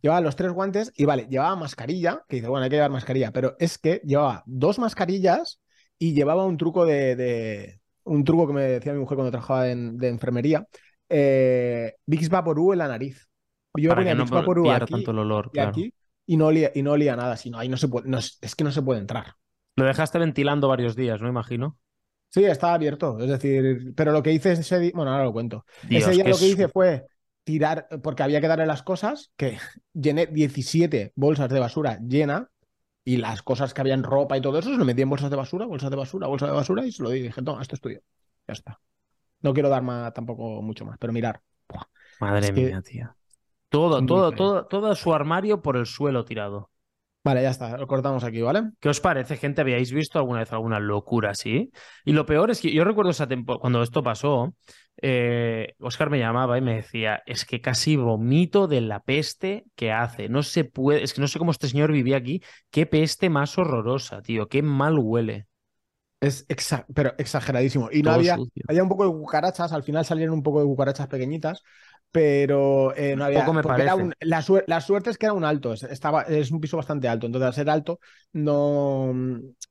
llevaba 0.00 0.20
los 0.20 0.36
tres 0.36 0.52
guantes 0.52 0.92
y 0.96 1.04
vale, 1.04 1.26
llevaba 1.28 1.56
mascarilla, 1.56 2.22
que 2.28 2.36
dice, 2.36 2.48
bueno, 2.48 2.64
hay 2.64 2.70
que 2.70 2.76
llevar 2.76 2.90
mascarilla, 2.90 3.32
pero 3.32 3.56
es 3.58 3.78
que 3.78 4.00
llevaba 4.04 4.42
dos 4.46 4.78
mascarillas 4.78 5.60
y 5.98 6.12
llevaba 6.14 6.44
un 6.46 6.56
truco 6.56 6.84
de, 6.86 7.16
de- 7.16 7.80
un 8.04 8.22
truco 8.24 8.46
que 8.46 8.52
me 8.52 8.62
decía 8.62 8.92
mi 8.92 9.00
mujer 9.00 9.16
cuando 9.16 9.30
trabajaba 9.32 9.68
en- 9.68 9.96
de 9.98 10.08
enfermería, 10.08 10.66
eh, 11.08 11.94
Vicks 12.06 12.28
Vaporú 12.28 12.72
en 12.72 12.78
la 12.78 12.88
nariz. 12.88 13.28
Yo 13.76 13.90
Para 13.90 14.00
ponía 14.00 14.12
que 14.12 14.18
no 14.18 14.54
pillara 14.54 14.84
aquí 14.84 14.92
tanto 14.94 15.10
el 15.10 15.18
olor, 15.18 15.46
y 15.52 15.54
claro. 15.54 15.70
aquí 15.70 15.94
y 16.26 16.36
no 16.36 16.46
olía, 16.46 16.72
y 16.74 16.82
no 16.82 16.92
olía 16.92 17.14
nada, 17.16 17.36
sino 17.36 17.58
ahí 17.58 17.68
no 17.68 17.76
se 17.76 17.88
puede, 17.88 18.08
no, 18.08 18.18
es 18.18 18.54
que 18.56 18.64
no 18.64 18.72
se 18.72 18.82
puede 18.82 19.00
entrar. 19.00 19.34
Lo 19.76 19.84
dejaste 19.84 20.18
ventilando 20.18 20.68
varios 20.68 20.96
días, 20.96 21.20
¿no? 21.20 21.28
Imagino. 21.28 21.78
Sí, 22.30 22.44
estaba 22.44 22.74
abierto, 22.74 23.18
es 23.20 23.28
decir, 23.28 23.94
pero 23.94 24.12
lo 24.12 24.22
que 24.22 24.32
hice 24.32 24.52
ese 24.52 24.78
día, 24.80 24.92
bueno, 24.94 25.12
ahora 25.12 25.24
lo 25.24 25.32
cuento. 25.32 25.64
Dios, 25.88 26.02
Ese 26.02 26.12
día 26.12 26.24
lo 26.24 26.36
que 26.36 26.48
hice 26.48 26.68
fue 26.68 27.06
tirar, 27.44 27.86
porque 28.02 28.22
había 28.24 28.40
que 28.40 28.48
darle 28.48 28.66
las 28.66 28.82
cosas, 28.82 29.32
que 29.36 29.58
llené 29.94 30.26
17 30.26 31.12
bolsas 31.14 31.48
de 31.48 31.60
basura 31.60 31.98
llena 32.00 32.50
y 33.04 33.18
las 33.18 33.42
cosas 33.42 33.72
que 33.72 33.80
habían 33.80 34.02
ropa 34.02 34.36
y 34.36 34.40
todo 34.40 34.58
eso 34.58 34.70
se 34.70 34.76
lo 34.76 34.84
metí 34.84 35.02
en 35.02 35.10
bolsas 35.10 35.30
de 35.30 35.36
basura, 35.36 35.66
bolsas 35.66 35.90
de 35.90 35.96
basura, 35.96 36.26
bolsas 36.26 36.48
de 36.48 36.56
basura 36.56 36.84
y 36.84 36.90
se 36.92 37.02
lo 37.02 37.10
di. 37.10 37.22
Dije, 37.22 37.40
no, 37.40 37.60
esto 37.60 37.76
es 37.76 37.80
tuyo. 37.80 38.00
Ya 38.48 38.52
está. 38.52 38.80
No 39.42 39.54
quiero 39.54 39.68
dar 39.68 39.82
más, 39.82 40.12
tampoco 40.12 40.60
mucho 40.60 40.84
más, 40.84 40.98
pero 40.98 41.12
mirar. 41.12 41.40
Madre 42.20 42.46
es 42.46 42.52
que- 42.52 42.66
mía, 42.66 42.82
tío. 42.82 43.14
Todo, 43.68 44.04
todo, 44.04 44.32
todo, 44.32 44.66
todo 44.66 44.94
su 44.96 45.14
armario 45.14 45.62
por 45.62 45.76
el 45.76 45.86
suelo 45.86 46.24
tirado. 46.24 46.70
Vale, 47.24 47.42
ya 47.42 47.50
está, 47.50 47.76
lo 47.76 47.88
cortamos 47.88 48.22
aquí, 48.22 48.40
¿vale? 48.40 48.70
¿Qué 48.78 48.88
os 48.88 49.00
parece, 49.00 49.36
gente? 49.36 49.60
¿Habíais 49.60 49.90
visto 49.92 50.18
alguna 50.20 50.38
vez 50.40 50.52
alguna 50.52 50.78
locura 50.78 51.30
así? 51.30 51.72
Y 52.04 52.12
lo 52.12 52.24
peor 52.24 52.52
es 52.52 52.60
que 52.60 52.72
yo 52.72 52.84
recuerdo 52.84 53.10
esa 53.10 53.26
temporada, 53.26 53.60
cuando 53.60 53.82
esto 53.82 54.00
pasó, 54.04 54.54
eh, 55.02 55.74
Oscar 55.80 56.08
me 56.08 56.20
llamaba 56.20 56.56
y 56.56 56.60
me 56.60 56.76
decía, 56.76 57.22
es 57.26 57.44
que 57.44 57.60
casi 57.60 57.96
vomito 57.96 58.68
de 58.68 58.80
la 58.80 59.00
peste 59.00 59.64
que 59.74 59.90
hace. 59.90 60.28
No 60.28 60.44
se 60.44 60.64
puede, 60.64 61.02
es 61.02 61.14
que 61.14 61.20
no 61.20 61.26
sé 61.26 61.40
cómo 61.40 61.50
este 61.50 61.68
señor 61.68 61.90
vivía 61.90 62.16
aquí. 62.16 62.42
Qué 62.70 62.86
peste 62.86 63.28
más 63.28 63.58
horrorosa, 63.58 64.22
tío. 64.22 64.46
Qué 64.46 64.62
mal 64.62 64.96
huele. 64.96 65.48
Es 66.20 66.46
exa- 66.48 66.86
pero 66.94 67.14
exageradísimo. 67.18 67.88
Y 67.92 68.02
no 68.02 68.04
Todo 68.10 68.14
había, 68.14 68.36
sucio. 68.36 68.64
había 68.66 68.82
un 68.82 68.88
poco 68.88 69.04
de 69.04 69.10
cucarachas, 69.10 69.72
al 69.72 69.82
final 69.82 70.04
salieron 70.04 70.34
un 70.34 70.42
poco 70.42 70.60
de 70.60 70.66
cucarachas 70.66 71.08
pequeñitas, 71.08 71.62
pero 72.16 72.96
eh, 72.96 73.14
no 73.14 73.24
había. 73.24 73.40
Poco 73.40 73.52
me 73.52 73.60
era 73.60 73.68
parece. 73.68 73.94
un- 74.02 74.14
la, 74.20 74.40
suer- 74.40 74.64
la 74.66 74.80
suerte 74.80 75.10
es 75.10 75.18
que 75.18 75.26
era 75.26 75.34
un 75.34 75.44
alto, 75.44 75.74
es- 75.74 75.82
estaba, 75.82 76.22
es 76.22 76.50
un 76.50 76.60
piso 76.60 76.76
bastante 76.78 77.08
alto, 77.08 77.26
entonces 77.26 77.46
al 77.46 77.54
ser 77.54 77.68
alto, 77.68 78.00
no 78.32 79.14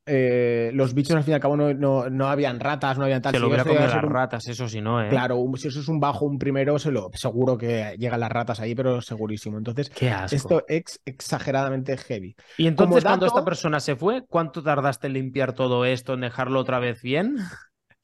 eh, 0.06 0.70
los 0.74 0.94
bichos 0.94 1.16
al 1.16 1.24
fin 1.24 1.32
y 1.32 1.36
al 1.36 1.40
cabo 1.42 1.58
no, 1.58 1.74
no, 1.74 2.10
no 2.10 2.28
habían 2.28 2.60
ratas, 2.60 2.98
no 3.00 3.06
habían 3.06 3.22
tal. 3.22 3.34
Se 3.34 3.40
lo 3.40 3.48
hubiera 3.48 3.64
comido 3.64 3.82
las 3.88 4.04
un- 4.04 4.10
ratas, 4.12 4.48
eso 4.48 4.70
sí, 4.70 4.80
¿no? 4.82 5.04
¿eh? 5.04 5.10
Claro, 5.10 5.38
un- 5.38 5.58
si 5.58 5.68
eso 5.70 5.80
es 5.80 5.88
un 5.88 6.00
bajo, 6.00 6.26
un 6.26 6.38
primero, 6.38 6.78
se 6.78 6.92
lo, 6.92 7.10
seguro 7.14 7.58
que 7.58 7.96
llegan 7.98 8.20
las 8.20 8.32
ratas 8.32 8.60
ahí, 8.60 8.76
pero 8.76 9.02
segurísimo. 9.02 9.58
Entonces, 9.58 9.90
Qué 9.90 10.10
asco. 10.12 10.36
esto 10.36 10.64
es 10.68 11.02
exageradamente 11.06 11.98
heavy. 11.98 12.36
Y 12.58 12.68
entonces, 12.68 13.04
cuando 13.04 13.26
esta 13.26 13.44
persona 13.44 13.80
se 13.80 13.96
fue, 13.96 14.24
¿cuánto 14.28 14.62
tardaste 14.62 15.08
en 15.08 15.14
limpiar 15.14 15.54
todo 15.54 15.86
esto, 15.86 16.14
en 16.14 16.22
dejarlo 16.22 16.60
otra 16.60 16.80
vez 16.80 17.02
bien? 17.02 17.38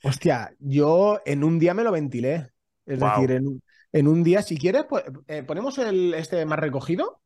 Hostia, 0.04 0.52
yo 0.60 1.20
en 1.26 1.44
un 1.44 1.60
día 1.60 1.74
me 1.74 1.84
lo 1.84 1.92
ventilé. 1.92 2.50
Es 2.86 3.00
decir, 3.00 3.32
en, 3.32 3.48
un- 3.48 3.62
en 3.94 4.08
un 4.08 4.24
día, 4.24 4.42
si 4.42 4.58
quieres, 4.58 4.86
pues, 4.90 5.04
eh, 5.27 5.44
ponemos 5.44 5.77
el 5.77 6.14
este 6.14 6.46
más 6.46 6.60
recogido. 6.60 7.22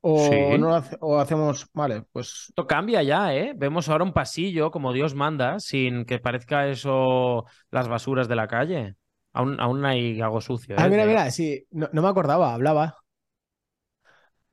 O, 0.00 0.18
Sí. 0.18 0.58
no 0.58 0.68
lo 0.68 0.74
hace- 0.74 0.96
o 1.00 1.18
hacemos. 1.18 1.68
Vale, 1.72 2.02
pues. 2.12 2.46
Esto 2.48 2.66
cambia 2.66 3.02
ya, 3.02 3.34
¿eh? 3.34 3.54
Vemos 3.56 3.88
ahora 3.88 4.04
un 4.04 4.12
pasillo 4.12 4.70
como 4.70 4.92
Dios 4.92 5.14
manda, 5.14 5.58
sin 5.58 6.04
que 6.04 6.20
parezca 6.20 6.68
eso 6.68 7.44
las 7.70 7.88
basuras 7.88 8.28
de 8.28 8.36
la 8.36 8.46
calle. 8.46 8.94
Aún, 9.32 9.60
aún 9.60 9.84
hay 9.84 10.20
algo 10.20 10.40
sucio, 10.40 10.76
¿eh? 10.76 10.78
Ah, 10.80 10.88
mira, 10.88 11.06
mira, 11.06 11.30
sí, 11.30 11.66
no, 11.70 11.88
no 11.92 12.02
me 12.02 12.08
acordaba, 12.08 12.54
hablaba. 12.54 12.98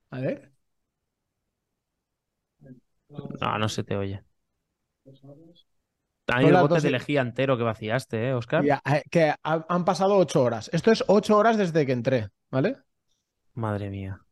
A 0.10 0.19
ver. 0.19 0.52
No, 3.10 3.58
no 3.60 3.69
se 3.69 3.84
te 3.84 3.95
oye. 3.95 4.23
Hay 6.27 6.47
el 6.47 6.57
bote 6.57 6.81
de 6.81 6.89
lejía 6.91 7.21
entero 7.21 7.57
que 7.57 7.63
vaciaste, 7.63 8.29
¿eh, 8.29 8.33
Oscar? 8.33 8.63
Ya, 8.65 8.81
eh, 8.86 9.03
que 9.12 9.29
ha- 9.43 9.65
han 9.69 9.86
pasado 9.86 10.15
ocho 10.17 10.41
horas. 10.43 10.69
Esto 10.73 10.91
es 10.91 11.03
ocho 11.07 11.38
horas 11.38 11.57
desde 11.57 11.86
que 11.86 11.91
entré, 11.91 12.29
¿vale? 12.51 12.77
Madre 13.55 13.89
mía. 13.89 14.23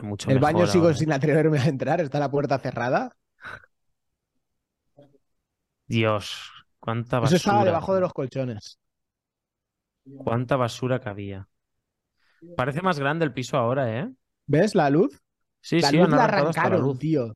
Mucho 0.00 0.30
El 0.30 0.34
mejor 0.34 0.40
baño 0.40 0.66
sigo 0.66 0.86
ahora. 0.86 0.96
sin 0.98 1.12
atreverme 1.12 1.60
a 1.60 1.66
entrar, 1.66 2.00
está 2.00 2.18
la 2.18 2.28
puerta 2.28 2.58
cerrada. 2.58 3.12
Dios, 5.86 6.50
cuánta 6.80 7.20
Eso 7.20 7.36
basura. 7.36 7.36
estaba 7.36 7.64
debajo 7.64 7.94
de 7.94 8.00
los 8.02 8.12
colchones. 8.12 8.78
Cuánta 10.16 10.56
basura 10.56 11.00
que 11.00 11.08
había. 11.10 11.48
Parece 12.54 12.80
más 12.82 12.98
grande 12.98 13.24
el 13.26 13.34
piso 13.34 13.56
ahora, 13.58 13.98
¿eh? 14.00 14.10
¿Ves 14.46 14.74
la 14.74 14.88
luz? 14.90 15.20
Sí, 15.60 15.80
la 15.80 15.90
sí, 15.90 15.96
luz 15.98 16.08
la 16.12 16.24
arrancado 16.24 16.48
hasta 16.50 16.68
la 16.70 16.78
arrancaron, 16.78 16.78
luz. 16.78 16.98
tío. 16.98 17.34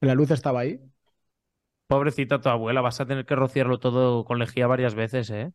La 0.00 0.14
luz 0.14 0.30
estaba 0.30 0.60
ahí. 0.60 0.78
Pobrecita 1.88 2.40
tu 2.40 2.48
abuela, 2.48 2.80
vas 2.80 3.00
a 3.00 3.06
tener 3.06 3.26
que 3.26 3.34
rociarlo 3.36 3.78
todo 3.80 4.24
con 4.24 4.38
lejía 4.38 4.66
varias 4.66 4.94
veces, 4.94 5.28
¿eh? 5.30 5.52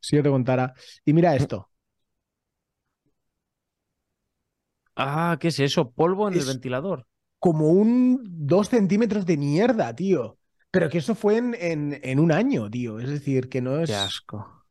Si 0.00 0.16
yo 0.16 0.22
te 0.22 0.30
contara. 0.30 0.74
Y 1.04 1.12
mira 1.12 1.34
esto. 1.36 1.70
Ah, 4.96 5.36
¿qué 5.40 5.48
es 5.48 5.60
eso? 5.60 5.92
Polvo 5.92 6.26
en 6.28 6.36
el 6.36 6.44
ventilador. 6.46 7.06
Como 7.38 7.68
un 7.70 8.24
dos 8.46 8.68
centímetros 8.70 9.26
de 9.26 9.36
mierda, 9.36 9.94
tío. 9.94 10.38
Pero 10.70 10.88
que 10.88 10.98
eso 10.98 11.14
fue 11.14 11.36
en, 11.38 11.54
en- 11.54 12.00
en 12.02 12.18
un 12.18 12.32
año, 12.32 12.70
tío. 12.70 12.98
Es 12.98 13.08
decir, 13.08 13.48
que 13.48 13.60
no 13.60 13.80
es. 13.80 13.88
Qué 13.88 13.94
asco. 13.94 14.63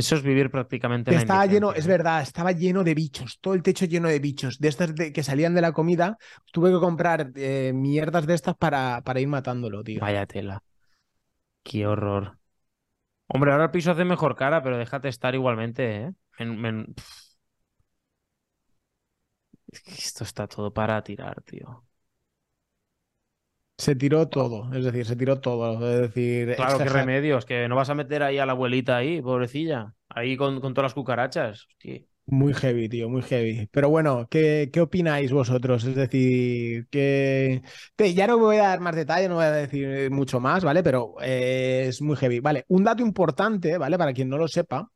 Eso 0.00 0.14
es 0.16 0.22
vivir 0.22 0.50
prácticamente 0.50 1.12
la 1.12 1.18
estaba 1.20 1.46
lleno, 1.46 1.72
es 1.72 1.86
verdad, 1.86 2.22
estaba 2.22 2.52
lleno 2.52 2.82
de 2.84 2.94
bichos, 2.94 3.38
todo 3.40 3.54
el 3.54 3.62
techo 3.62 3.84
lleno 3.86 4.08
de 4.08 4.18
bichos, 4.18 4.58
de 4.58 4.68
estas 4.68 4.94
de- 4.94 5.12
que 5.12 5.22
salían 5.22 5.54
de 5.54 5.60
la 5.60 5.72
comida, 5.72 6.18
tuve 6.52 6.70
que 6.72 6.80
comprar 6.80 7.30
eh, 7.36 7.72
mierdas 7.74 8.26
de 8.26 8.34
estas 8.34 8.56
para, 8.56 9.02
para 9.04 9.20
ir 9.20 9.28
matándolo, 9.28 9.82
tío. 9.84 10.00
Vaya 10.00 10.26
tela. 10.26 10.62
Qué 11.62 11.86
horror. 11.86 12.38
Hombre, 13.28 13.52
ahora 13.52 13.64
el 13.66 13.70
piso 13.72 13.92
hace 13.92 14.04
mejor 14.04 14.36
cara, 14.36 14.62
pero 14.62 14.78
déjate 14.78 15.08
estar 15.08 15.34
igualmente, 15.34 15.96
¿eh? 16.04 16.12
Men- 16.38 16.60
men- 16.60 16.94
pff. 16.94 17.26
Es 19.72 19.80
que 19.80 19.92
Esto 19.94 20.24
está 20.24 20.48
todo 20.48 20.72
para 20.72 21.02
tirar, 21.04 21.40
tío. 21.42 21.84
Se 23.78 23.94
tiró 23.94 24.28
todo, 24.28 24.72
es 24.74 24.84
decir, 24.84 25.04
se 25.06 25.16
tiró 25.16 25.40
todo, 25.40 25.74
es 25.90 26.00
decir, 26.02 26.54
Claro, 26.56 26.78
qué 26.78 26.88
remedios, 26.88 27.44
que 27.44 27.68
no 27.68 27.76
vas 27.76 27.90
a 27.90 27.94
meter 27.94 28.22
ahí 28.22 28.38
a 28.38 28.46
la 28.46 28.52
abuelita 28.52 28.96
ahí, 28.96 29.20
pobrecilla. 29.20 29.94
Ahí 30.08 30.36
con, 30.36 30.60
con 30.60 30.72
todas 30.72 30.86
las 30.86 30.94
cucarachas. 30.94 31.66
Hostia. 31.68 32.00
Muy 32.28 32.54
heavy, 32.54 32.88
tío, 32.88 33.08
muy 33.08 33.22
heavy. 33.22 33.68
Pero 33.70 33.88
bueno, 33.88 34.26
¿qué, 34.28 34.68
qué 34.72 34.80
opináis 34.80 35.30
vosotros? 35.30 35.84
Es 35.84 35.94
decir, 35.94 36.88
que 36.90 37.62
que 37.96 38.14
ya 38.14 38.26
no 38.26 38.36
voy 38.38 38.56
a 38.56 38.62
dar 38.68 38.80
más 38.80 38.96
detalle, 38.96 39.28
no 39.28 39.36
voy 39.36 39.44
a 39.44 39.52
decir 39.52 40.10
mucho 40.10 40.40
más, 40.40 40.64
¿vale? 40.64 40.82
Pero 40.82 41.14
eh, 41.22 41.86
es 41.88 42.02
muy 42.02 42.16
heavy. 42.16 42.40
Vale, 42.40 42.64
un 42.68 42.82
dato 42.82 43.02
importante, 43.02 43.78
¿vale? 43.78 43.96
Para 43.96 44.12
quien 44.12 44.28
no 44.28 44.38
lo 44.38 44.48
sepa, 44.48 44.90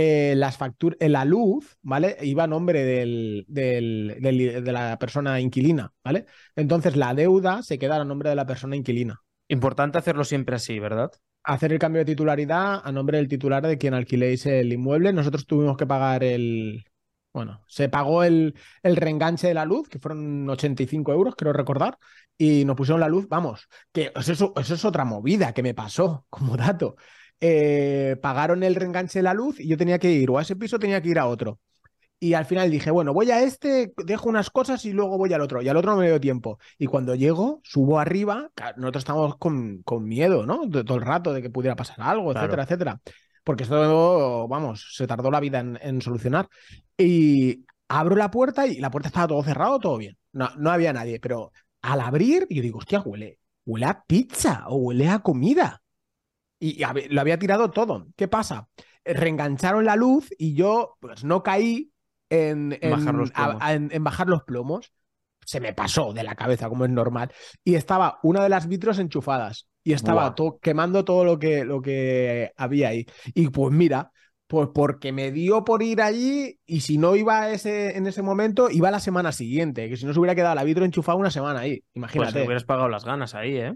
eh, 0.00 0.34
las 0.36 0.56
facturas, 0.56 0.98
la 1.00 1.24
luz, 1.24 1.76
¿vale? 1.82 2.16
Iba 2.22 2.44
a 2.44 2.46
nombre 2.46 2.82
del, 2.84 3.44
del- 3.48 4.16
del- 4.20 4.64
de 4.64 4.72
la 4.72 4.98
persona 4.98 5.40
inquilina, 5.40 5.92
¿vale? 6.04 6.26
Entonces 6.56 6.96
la 6.96 7.14
deuda 7.14 7.62
se 7.62 7.78
queda 7.78 7.96
a 8.00 8.04
nombre 8.04 8.30
de 8.30 8.36
la 8.36 8.46
persona 8.46 8.76
inquilina. 8.76 9.20
Importante 9.48 9.98
hacerlo 9.98 10.24
siempre 10.24 10.56
así, 10.56 10.78
¿verdad? 10.78 11.10
Hacer 11.42 11.72
el 11.72 11.78
cambio 11.78 12.00
de 12.00 12.04
titularidad 12.12 12.80
a 12.84 12.92
nombre 12.92 13.18
del 13.18 13.28
titular 13.28 13.66
de 13.66 13.78
quien 13.78 13.94
alquiléis 13.94 14.46
el 14.46 14.72
inmueble. 14.72 15.12
Nosotros 15.12 15.46
tuvimos 15.46 15.76
que 15.76 15.86
pagar 15.86 16.22
el. 16.24 16.84
Bueno, 17.32 17.62
se 17.68 17.88
pagó 17.88 18.24
el, 18.24 18.54
el 18.82 18.96
reenganche 18.96 19.46
de 19.48 19.54
la 19.54 19.64
luz, 19.64 19.88
que 19.88 20.00
fueron 20.00 20.48
85 20.50 21.12
euros, 21.12 21.34
creo 21.36 21.52
recordar, 21.52 21.96
y 22.36 22.64
nos 22.64 22.76
pusieron 22.76 23.00
la 23.00 23.08
luz. 23.08 23.28
Vamos, 23.28 23.68
que 23.92 24.12
eso, 24.16 24.32
es- 24.32 24.40
eso 24.64 24.74
es 24.74 24.84
otra 24.84 25.04
movida 25.04 25.52
que 25.54 25.62
me 25.62 25.74
pasó 25.74 26.26
como 26.28 26.56
dato. 26.56 26.96
Eh, 27.40 28.16
pagaron 28.20 28.62
el 28.62 28.74
reenganche 28.74 29.18
de 29.18 29.22
la 29.22 29.34
luz 29.34 29.60
y 29.60 29.68
yo 29.68 29.76
tenía 29.76 29.98
que 29.98 30.10
ir 30.10 30.30
o 30.30 30.38
a 30.38 30.42
ese 30.42 30.56
piso 30.56 30.78
tenía 30.78 31.00
que 31.00 31.08
ir 31.08 31.18
a 31.18 31.26
otro. 31.26 31.58
Y 32.22 32.34
al 32.34 32.44
final 32.44 32.70
dije, 32.70 32.90
bueno, 32.90 33.14
voy 33.14 33.30
a 33.30 33.42
este, 33.42 33.94
dejo 34.04 34.28
unas 34.28 34.50
cosas 34.50 34.84
y 34.84 34.92
luego 34.92 35.16
voy 35.16 35.32
al 35.32 35.40
otro. 35.40 35.62
Y 35.62 35.68
al 35.68 35.76
otro 35.78 35.92
no 35.92 35.96
me 35.96 36.06
dio 36.06 36.20
tiempo. 36.20 36.58
Y 36.76 36.84
cuando 36.84 37.14
llego, 37.14 37.62
subo 37.64 37.98
arriba, 37.98 38.50
nosotros 38.76 39.00
estamos 39.00 39.38
con, 39.38 39.82
con 39.84 40.04
miedo, 40.04 40.44
¿no? 40.44 40.68
todo 40.68 40.98
el 40.98 41.02
rato 41.02 41.32
de 41.32 41.40
que 41.40 41.48
pudiera 41.48 41.76
pasar 41.76 41.96
algo, 42.02 42.32
etcétera, 42.32 42.64
etcétera. 42.64 43.00
Porque 43.42 43.62
esto, 43.62 44.46
vamos, 44.48 44.94
se 44.94 45.06
tardó 45.06 45.30
la 45.30 45.40
vida 45.40 45.60
en, 45.60 46.02
solucionar. 46.02 46.46
Y 46.98 47.64
abro 47.88 48.16
la 48.16 48.30
puerta 48.30 48.66
y 48.66 48.80
la 48.80 48.90
puerta 48.90 49.08
estaba 49.08 49.28
todo 49.28 49.42
cerrado, 49.42 49.78
todo 49.78 49.96
bien. 49.96 50.18
No, 50.32 50.50
no 50.58 50.70
había 50.70 50.92
nadie, 50.92 51.20
pero 51.20 51.52
al 51.80 52.02
abrir, 52.02 52.46
yo 52.50 52.60
digo, 52.60 52.80
hostia, 52.80 53.00
huele, 53.00 53.38
huele 53.64 53.86
a 53.86 54.04
pizza 54.04 54.64
o 54.68 54.76
huele 54.76 55.08
a 55.08 55.20
comida. 55.20 55.79
Y, 56.60 56.84
lo 57.08 57.20
había 57.20 57.38
tirado 57.38 57.70
todo. 57.70 58.06
¿Qué 58.16 58.28
pasa? 58.28 58.68
Reengancharon 59.04 59.84
la 59.84 59.96
luz 59.96 60.28
y 60.38 60.54
yo 60.54 60.96
pues 61.00 61.24
no 61.24 61.42
caí 61.42 61.90
en, 62.28 62.78
bajar 64.00 64.28
los 64.28 64.42
plomos. 64.44 64.92
Se 65.44 65.58
me 65.58 65.72
pasó 65.72 66.12
de 66.12 66.22
la 66.22 66.36
cabeza, 66.36 66.68
como 66.68 66.84
es 66.84 66.90
normal. 66.90 67.32
Y 67.64 67.74
estaba 67.74 68.20
una 68.22 68.42
de 68.42 68.50
las 68.50 68.68
vitros 68.68 68.98
enchufadas. 68.98 69.68
Y 69.82 69.94
estaba 69.94 70.34
quemando 70.60 71.04
todo 71.04 71.24
lo 71.24 71.38
que, 71.38 71.64
lo 71.64 71.80
que 71.80 72.52
había 72.56 72.88
ahí. 72.88 73.06
Y 73.34 73.48
pues 73.48 73.72
mira, 73.72 74.12
pues 74.46 74.68
porque 74.74 75.12
me 75.12 75.32
dio 75.32 75.64
por 75.64 75.82
ir 75.82 76.02
allí 76.02 76.58
y 76.66 76.80
si 76.80 76.98
no 76.98 77.16
iba 77.16 77.50
ese, 77.50 77.96
en 77.96 78.06
ese 78.06 78.20
momento, 78.20 78.68
iba 78.70 78.90
la 78.90 79.00
semana 79.00 79.32
siguiente. 79.32 79.88
Que 79.88 79.96
si 79.96 80.04
no 80.04 80.12
se 80.12 80.18
hubiera 80.18 80.34
quedado 80.34 80.54
la 80.54 80.64
vitro 80.64 80.84
enchufada 80.84 81.16
una 81.16 81.30
semana 81.30 81.60
ahí. 81.60 81.82
Imagínate. 81.94 82.32
Pues 82.32 82.34
te 82.34 82.46
hubieras 82.46 82.64
pagado 82.64 82.88
las 82.88 83.04
ganas 83.04 83.34
ahí, 83.34 83.56
¿eh? 83.56 83.74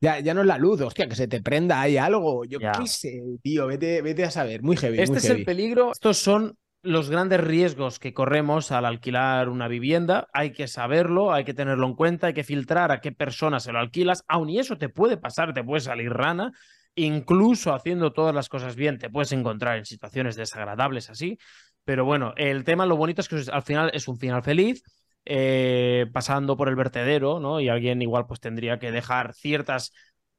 Ya, 0.00 0.20
ya 0.20 0.34
no 0.34 0.42
es 0.42 0.46
la 0.46 0.58
luz, 0.58 0.80
hostia, 0.80 1.08
que 1.08 1.16
se 1.16 1.26
te 1.26 1.42
prenda 1.42 1.80
ahí 1.80 1.96
algo. 1.96 2.44
Yo 2.44 2.58
qué 2.58 2.86
sé, 2.86 3.22
tío, 3.42 3.66
vete, 3.66 4.02
vete 4.02 4.24
a 4.24 4.30
saber. 4.30 4.62
Muy 4.62 4.76
heavy. 4.76 5.00
Este 5.00 5.18
es 5.18 5.30
el 5.30 5.44
peligro. 5.44 5.92
Estos 5.92 6.18
son 6.18 6.58
los 6.82 7.10
grandes 7.10 7.40
riesgos 7.40 7.98
que 7.98 8.14
corremos 8.14 8.70
al 8.72 8.84
alquilar 8.84 9.48
una 9.48 9.68
vivienda. 9.68 10.28
Hay 10.32 10.52
que 10.52 10.68
saberlo, 10.68 11.32
hay 11.32 11.44
que 11.44 11.54
tenerlo 11.54 11.86
en 11.86 11.94
cuenta, 11.94 12.28
hay 12.28 12.34
que 12.34 12.44
filtrar 12.44 12.92
a 12.92 13.00
qué 13.00 13.10
persona 13.12 13.58
se 13.58 13.72
lo 13.72 13.78
alquilas. 13.78 14.22
Aun 14.28 14.50
y 14.50 14.58
eso 14.58 14.78
te 14.78 14.88
puede 14.88 15.16
pasar, 15.16 15.54
te 15.54 15.64
puede 15.64 15.80
salir 15.80 16.12
rana. 16.12 16.52
Incluso 16.94 17.74
haciendo 17.74 18.12
todas 18.12 18.34
las 18.34 18.48
cosas 18.48 18.76
bien, 18.76 18.98
te 18.98 19.10
puedes 19.10 19.32
encontrar 19.32 19.78
en 19.78 19.84
situaciones 19.84 20.36
desagradables 20.36 21.10
así. 21.10 21.38
Pero 21.84 22.04
bueno, 22.04 22.34
el 22.36 22.64
tema, 22.64 22.86
lo 22.86 22.96
bonito 22.96 23.20
es 23.20 23.28
que 23.28 23.42
al 23.50 23.62
final 23.62 23.90
es 23.94 24.08
un 24.08 24.18
final 24.18 24.42
feliz 24.42 24.82
eh, 25.26 26.06
pasando 26.12 26.56
por 26.56 26.68
el 26.68 26.76
vertedero, 26.76 27.40
¿no? 27.40 27.60
Y 27.60 27.68
alguien 27.68 28.02
igual 28.02 28.26
pues 28.26 28.40
tendría 28.40 28.78
que 28.78 28.92
dejar 28.92 29.34
ciertas 29.34 29.92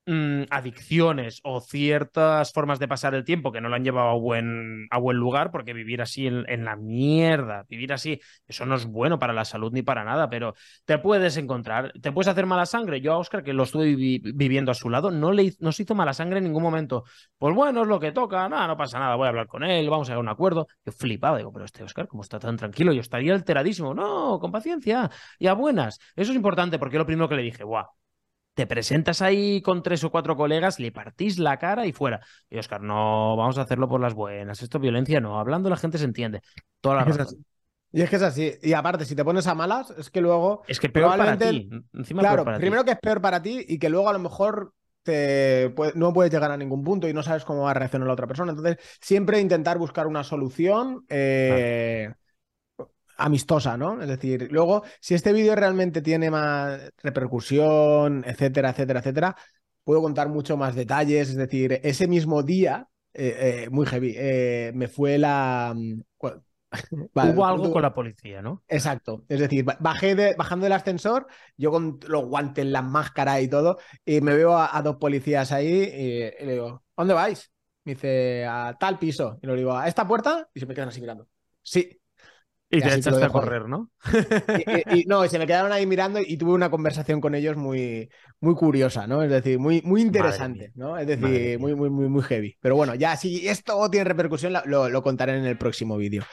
Mm, 0.09 0.43
adicciones 0.51 1.41
o 1.43 1.59
ciertas 1.59 2.53
formas 2.53 2.79
de 2.79 2.87
pasar 2.87 3.13
el 3.13 3.25
tiempo 3.25 3.51
que 3.51 3.59
no 3.59 3.67
lo 3.67 3.75
han 3.75 3.83
llevado 3.83 4.07
a 4.07 4.13
buen, 4.13 4.87
a 4.89 4.99
buen 4.99 5.17
lugar, 5.17 5.51
porque 5.51 5.73
vivir 5.73 6.01
así 6.01 6.27
en, 6.27 6.63
la 6.63 6.77
mierda, 6.77 7.65
vivir 7.67 7.91
así, 7.91 8.21
eso 8.47 8.65
no 8.65 8.75
es 8.75 8.85
bueno 8.85 9.19
para 9.19 9.33
la 9.33 9.43
salud 9.43 9.73
ni 9.73 9.81
para 9.81 10.05
nada, 10.05 10.29
pero 10.29 10.53
te 10.85 10.97
puedes 10.97 11.35
encontrar, 11.35 11.91
te 12.01 12.13
puedes 12.13 12.29
hacer 12.29 12.45
mala 12.45 12.65
sangre. 12.65 13.01
Yo 13.01 13.11
a 13.11 13.17
Oscar, 13.17 13.43
que 13.43 13.51
lo 13.51 13.63
estuve 13.63 13.95
viviendo 13.95 14.71
a 14.71 14.75
su 14.75 14.89
lado, 14.89 15.11
no, 15.11 15.33
le, 15.33 15.53
no 15.59 15.73
se 15.73 15.83
hizo 15.83 15.93
mala 15.93 16.13
sangre 16.13 16.37
en 16.37 16.45
ningún 16.45 16.63
momento. 16.63 17.03
Pues 17.37 17.53
bueno, 17.53 17.81
es 17.81 17.87
lo 17.89 17.99
que 17.99 18.13
toca, 18.13 18.47
nada, 18.47 18.65
no 18.65 18.77
pasa 18.77 18.99
nada, 18.99 19.17
voy 19.17 19.25
a 19.25 19.29
hablar 19.29 19.47
con 19.47 19.65
él, 19.65 19.89
vamos 19.89 20.07
a 20.07 20.11
llegar 20.11 20.19
a 20.19 20.21
un 20.21 20.29
acuerdo. 20.29 20.67
Yo 20.85 20.93
flipaba, 20.93 21.37
digo, 21.37 21.51
pero 21.51 21.65
este 21.65 21.83
Oscar, 21.83 22.07
¿cómo 22.07 22.23
está 22.23 22.39
tan 22.39 22.55
tranquilo? 22.55 22.93
Yo 22.93 23.01
estaría 23.01 23.33
alteradísimo. 23.33 23.93
No, 23.93 24.39
con 24.39 24.53
paciencia 24.53 25.11
y 25.37 25.47
a 25.47 25.53
buenas. 25.53 25.99
Eso 26.15 26.31
es 26.31 26.37
importante 26.37 26.79
porque 26.79 26.97
lo 26.97 27.05
primero 27.05 27.27
que 27.27 27.35
le 27.35 27.41
dije, 27.43 27.65
guau, 27.65 27.87
te 28.57 28.65
presentas 28.65 29.21
ahí 29.21 29.61
con 29.61 29.83
tres 29.83 30.03
o 30.03 30.09
cuatro 30.09 30.35
colegas, 30.35 30.79
le 30.79 30.91
partís 30.91 31.37
la 31.37 31.57
cara 31.57 31.85
y 31.85 31.93
fuera. 31.93 32.21
Y 32.49 32.57
Oscar, 32.57 32.81
no, 32.81 33.37
vamos 33.37 33.59
a 33.59 33.61
hacerlo 33.61 33.87
por 33.87 34.01
las 34.01 34.15
buenas. 34.15 34.63
Esto 34.63 34.79
es 34.79 34.81
violencia, 34.81 35.21
no. 35.21 35.39
Hablando 35.39 35.69
la 35.69 35.77
gente 35.77 35.99
se 35.99 36.05
entiende. 36.05 36.41
Toda 36.81 36.95
la 36.95 37.03
razón. 37.03 37.45
Y 37.91 38.01
es 38.01 38.09
que 38.09 38.15
es 38.15 38.23
así. 38.23 38.53
Y 38.63 38.73
aparte, 38.73 39.05
si 39.05 39.15
te 39.15 39.23
pones 39.23 39.45
a 39.45 39.53
malas, 39.53 39.91
es 39.91 40.09
que 40.09 40.21
luego. 40.21 40.63
Es 40.67 40.79
que 40.79 40.89
peor 40.89 41.15
para 41.15 41.37
ti. 41.37 41.69
claro, 42.07 42.45
primero 42.57 42.83
que 42.83 42.93
es 42.93 42.99
peor 42.99 43.21
para 43.21 43.43
ti 43.43 43.63
y 43.67 43.77
que 43.77 43.91
luego 43.91 44.09
a 44.09 44.13
lo 44.13 44.19
mejor 44.19 44.73
te, 45.03 45.71
no 45.93 46.11
puedes 46.11 46.33
llegar 46.33 46.49
a 46.49 46.57
ningún 46.57 46.83
punto 46.83 47.07
y 47.07 47.13
no 47.13 47.21
sabes 47.21 47.45
cómo 47.45 47.61
va 47.61 47.71
a 47.71 47.75
reaccionar 47.75 48.07
la 48.07 48.13
otra 48.13 48.25
persona. 48.25 48.53
Entonces, 48.53 48.77
siempre 48.99 49.39
intentar 49.39 49.77
buscar 49.77 50.07
una 50.07 50.23
solución. 50.23 51.05
Eh, 51.09 52.11
amistosa, 53.17 53.77
¿no? 53.77 54.01
Es 54.01 54.07
decir, 54.07 54.47
luego, 54.51 54.83
si 54.99 55.15
este 55.15 55.33
vídeo 55.33 55.55
realmente 55.55 56.01
tiene 56.01 56.29
más 56.29 56.79
repercusión, 57.01 58.23
etcétera, 58.25 58.69
etcétera, 58.71 58.99
etcétera, 58.99 59.35
puedo 59.83 60.01
contar 60.01 60.29
mucho 60.29 60.57
más 60.57 60.75
detalles. 60.75 61.29
Es 61.29 61.35
decir, 61.35 61.79
ese 61.83 62.07
mismo 62.07 62.43
día, 62.43 62.89
eh, 63.13 63.63
eh, 63.65 63.69
muy 63.69 63.85
heavy, 63.85 64.13
eh, 64.17 64.71
me 64.75 64.87
fue 64.87 65.17
la... 65.17 65.73
Mm, 65.75 66.01
Hubo 67.13 67.45
algo 67.45 67.71
con 67.71 67.81
la 67.81 67.93
policía, 67.93 68.41
¿no? 68.41 68.63
Exacto. 68.67 69.23
Es 69.29 69.39
decir, 69.39 69.65
bajé 69.79 70.15
de, 70.15 70.35
bajando 70.35 70.65
del 70.65 70.73
ascensor, 70.73 71.27
yo 71.55 71.71
con 71.71 71.99
los 72.07 72.25
guantes, 72.25 72.65
la 72.65 72.81
máscara 72.81 73.39
y 73.39 73.47
todo, 73.47 73.77
y 74.03 74.19
me 74.19 74.35
veo 74.35 74.57
a, 74.57 74.81
dos 74.81 74.97
policías 74.97 75.53
ahí 75.53 75.65
y, 75.65 76.45
le 76.45 76.53
digo, 76.53 76.83
¿dónde 76.95 77.13
vais? 77.13 77.49
Me 77.85 77.93
dice, 77.93 78.45
a 78.45 78.75
tal 78.77 78.99
piso. 78.99 79.39
Y 79.41 79.47
le 79.47 79.55
digo, 79.55 79.75
¿a 79.75 79.87
esta 79.87 80.05
puerta? 80.05 80.49
Y 80.53 80.59
se 80.59 80.65
me 80.65 80.73
quedan 80.73 80.89
así 80.89 80.99
mirando. 80.99 81.29
Sí, 81.61 81.96
y, 82.69 82.81
te 82.81 82.95
echaste 82.95 83.23
a 83.23 83.29
correr, 83.29 83.67
¿no? 83.67 83.91
Y, 84.91 85.05
no, 85.05 85.23
y 85.23 85.29
se 85.29 85.39
me 85.39 85.47
quedaron 85.47 85.71
ahí 85.71 85.85
mirando 85.85 86.19
y 86.19 86.37
tuve 86.37 86.51
una 86.51 86.69
conversación 86.69 87.21
con 87.21 87.33
ellos 87.35 87.55
muy, 87.55 88.09
muy 88.41 88.55
curiosa, 88.55 89.07
¿no? 89.07 89.23
Es 89.23 89.29
decir, 89.29 89.57
muy, 89.59 89.81
muy 89.83 90.01
interesante, 90.01 90.71
¿no? 90.75 90.97
Es 90.97 91.07
decir, 91.07 91.59
muy, 91.59 91.75
muy, 91.75 91.89
muy, 91.89 92.09
muy 92.09 92.23
heavy. 92.23 92.57
Pero 92.59 92.75
bueno, 92.75 92.95
ya 92.95 93.15
si 93.15 93.47
esto 93.47 93.89
tiene 93.89 94.03
repercusión, 94.03 94.53
lo, 94.65 94.89
lo 94.89 95.03
contaré 95.03 95.37
en 95.37 95.45
el 95.45 95.57
próximo 95.57 95.97
vídeo. 95.97 96.23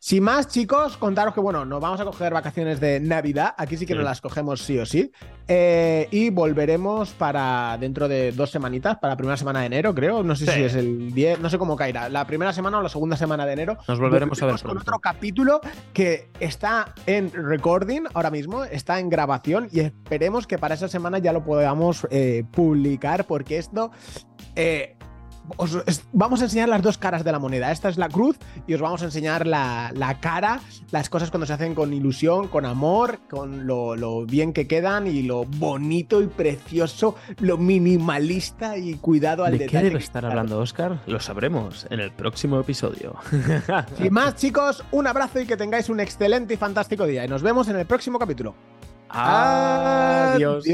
Sin 0.00 0.22
más, 0.22 0.46
chicos, 0.46 0.96
contaros 0.96 1.34
que, 1.34 1.40
bueno, 1.40 1.64
nos 1.64 1.80
vamos 1.80 2.00
a 2.00 2.04
coger 2.04 2.32
vacaciones 2.32 2.78
de 2.78 3.00
Navidad. 3.00 3.54
Aquí 3.56 3.76
sí 3.76 3.84
que 3.84 3.96
nos 3.96 4.04
las 4.04 4.20
cogemos 4.20 4.62
sí 4.62 4.78
o 4.78 4.86
sí. 4.86 5.10
Eh, 5.48 6.06
y 6.12 6.30
volveremos 6.30 7.10
para 7.10 7.76
dentro 7.80 8.06
de 8.06 8.30
dos 8.30 8.48
semanitas, 8.50 8.98
para 8.98 9.14
la 9.14 9.16
primera 9.16 9.36
semana 9.36 9.60
de 9.60 9.66
enero, 9.66 9.92
creo. 9.96 10.22
No 10.22 10.36
sé 10.36 10.46
si 10.46 10.62
es 10.62 10.76
el 10.76 11.12
10, 11.12 11.40
no 11.40 11.50
sé 11.50 11.58
cómo 11.58 11.74
caerá. 11.74 12.08
La 12.08 12.28
primera 12.28 12.52
semana 12.52 12.78
o 12.78 12.82
la 12.82 12.88
segunda 12.88 13.16
semana 13.16 13.44
de 13.44 13.54
enero. 13.54 13.76
Nos 13.88 13.98
volveremos 13.98 14.40
a 14.40 14.46
ver 14.46 14.62
con 14.62 14.78
otro 14.78 15.00
capítulo 15.00 15.60
que 15.92 16.30
está 16.38 16.94
en 17.06 17.32
recording 17.32 18.02
ahora 18.14 18.30
mismo, 18.30 18.62
está 18.62 19.00
en 19.00 19.10
grabación 19.10 19.68
y 19.72 19.80
esperemos 19.80 20.46
que 20.46 20.58
para 20.58 20.76
esa 20.76 20.86
semana 20.86 21.18
ya 21.18 21.32
lo 21.32 21.42
podamos 21.42 22.06
eh, 22.12 22.44
publicar 22.52 23.24
porque 23.24 23.58
esto. 23.58 23.90
Eh, 24.54 24.96
os 25.56 25.78
vamos 26.12 26.40
a 26.40 26.44
enseñar 26.44 26.68
las 26.68 26.82
dos 26.82 26.98
caras 26.98 27.24
de 27.24 27.32
la 27.32 27.38
moneda. 27.38 27.72
Esta 27.72 27.88
es 27.88 27.96
la 27.96 28.08
cruz 28.08 28.36
y 28.66 28.74
os 28.74 28.80
vamos 28.80 29.02
a 29.02 29.06
enseñar 29.06 29.46
la, 29.46 30.18
cara, 30.20 30.60
las 30.90 31.08
cosas 31.08 31.30
cuando 31.30 31.46
se 31.46 31.52
hacen 31.52 31.74
con 31.74 31.92
ilusión, 31.92 32.48
con 32.48 32.66
amor, 32.66 33.18
con 33.30 33.66
lo, 33.66 34.26
bien 34.26 34.52
que 34.52 34.66
quedan 34.66 35.06
y 35.06 35.22
lo 35.22 35.44
bonito 35.44 36.22
y 36.22 36.26
precioso, 36.26 37.16
lo 37.40 37.56
minimalista 37.56 38.76
y 38.76 38.94
cuidado 38.94 39.44
al 39.44 39.52
¿De 39.52 39.58
detalle. 39.58 39.78
¿Qué 39.78 39.84
debe 39.84 39.98
estar 39.98 40.24
hablando 40.24 40.58
Oscar? 40.58 41.00
Lo 41.06 41.20
sabremos 41.20 41.86
en 41.90 42.00
el 42.00 42.10
próximo 42.10 42.60
episodio. 42.60 43.16
Sin 43.98 44.12
más, 44.12 44.36
chicos, 44.36 44.84
un 44.90 45.06
abrazo 45.06 45.40
y 45.40 45.46
que 45.46 45.56
tengáis 45.56 45.88
un 45.88 46.00
excelente 46.00 46.54
y 46.54 46.56
fantástico 46.56 47.06
día. 47.06 47.24
Y 47.24 47.28
nos 47.28 47.42
vemos 47.42 47.68
en 47.68 47.76
el 47.76 47.86
próximo 47.86 48.18
capítulo. 48.18 48.54
Adiós. 49.08 50.64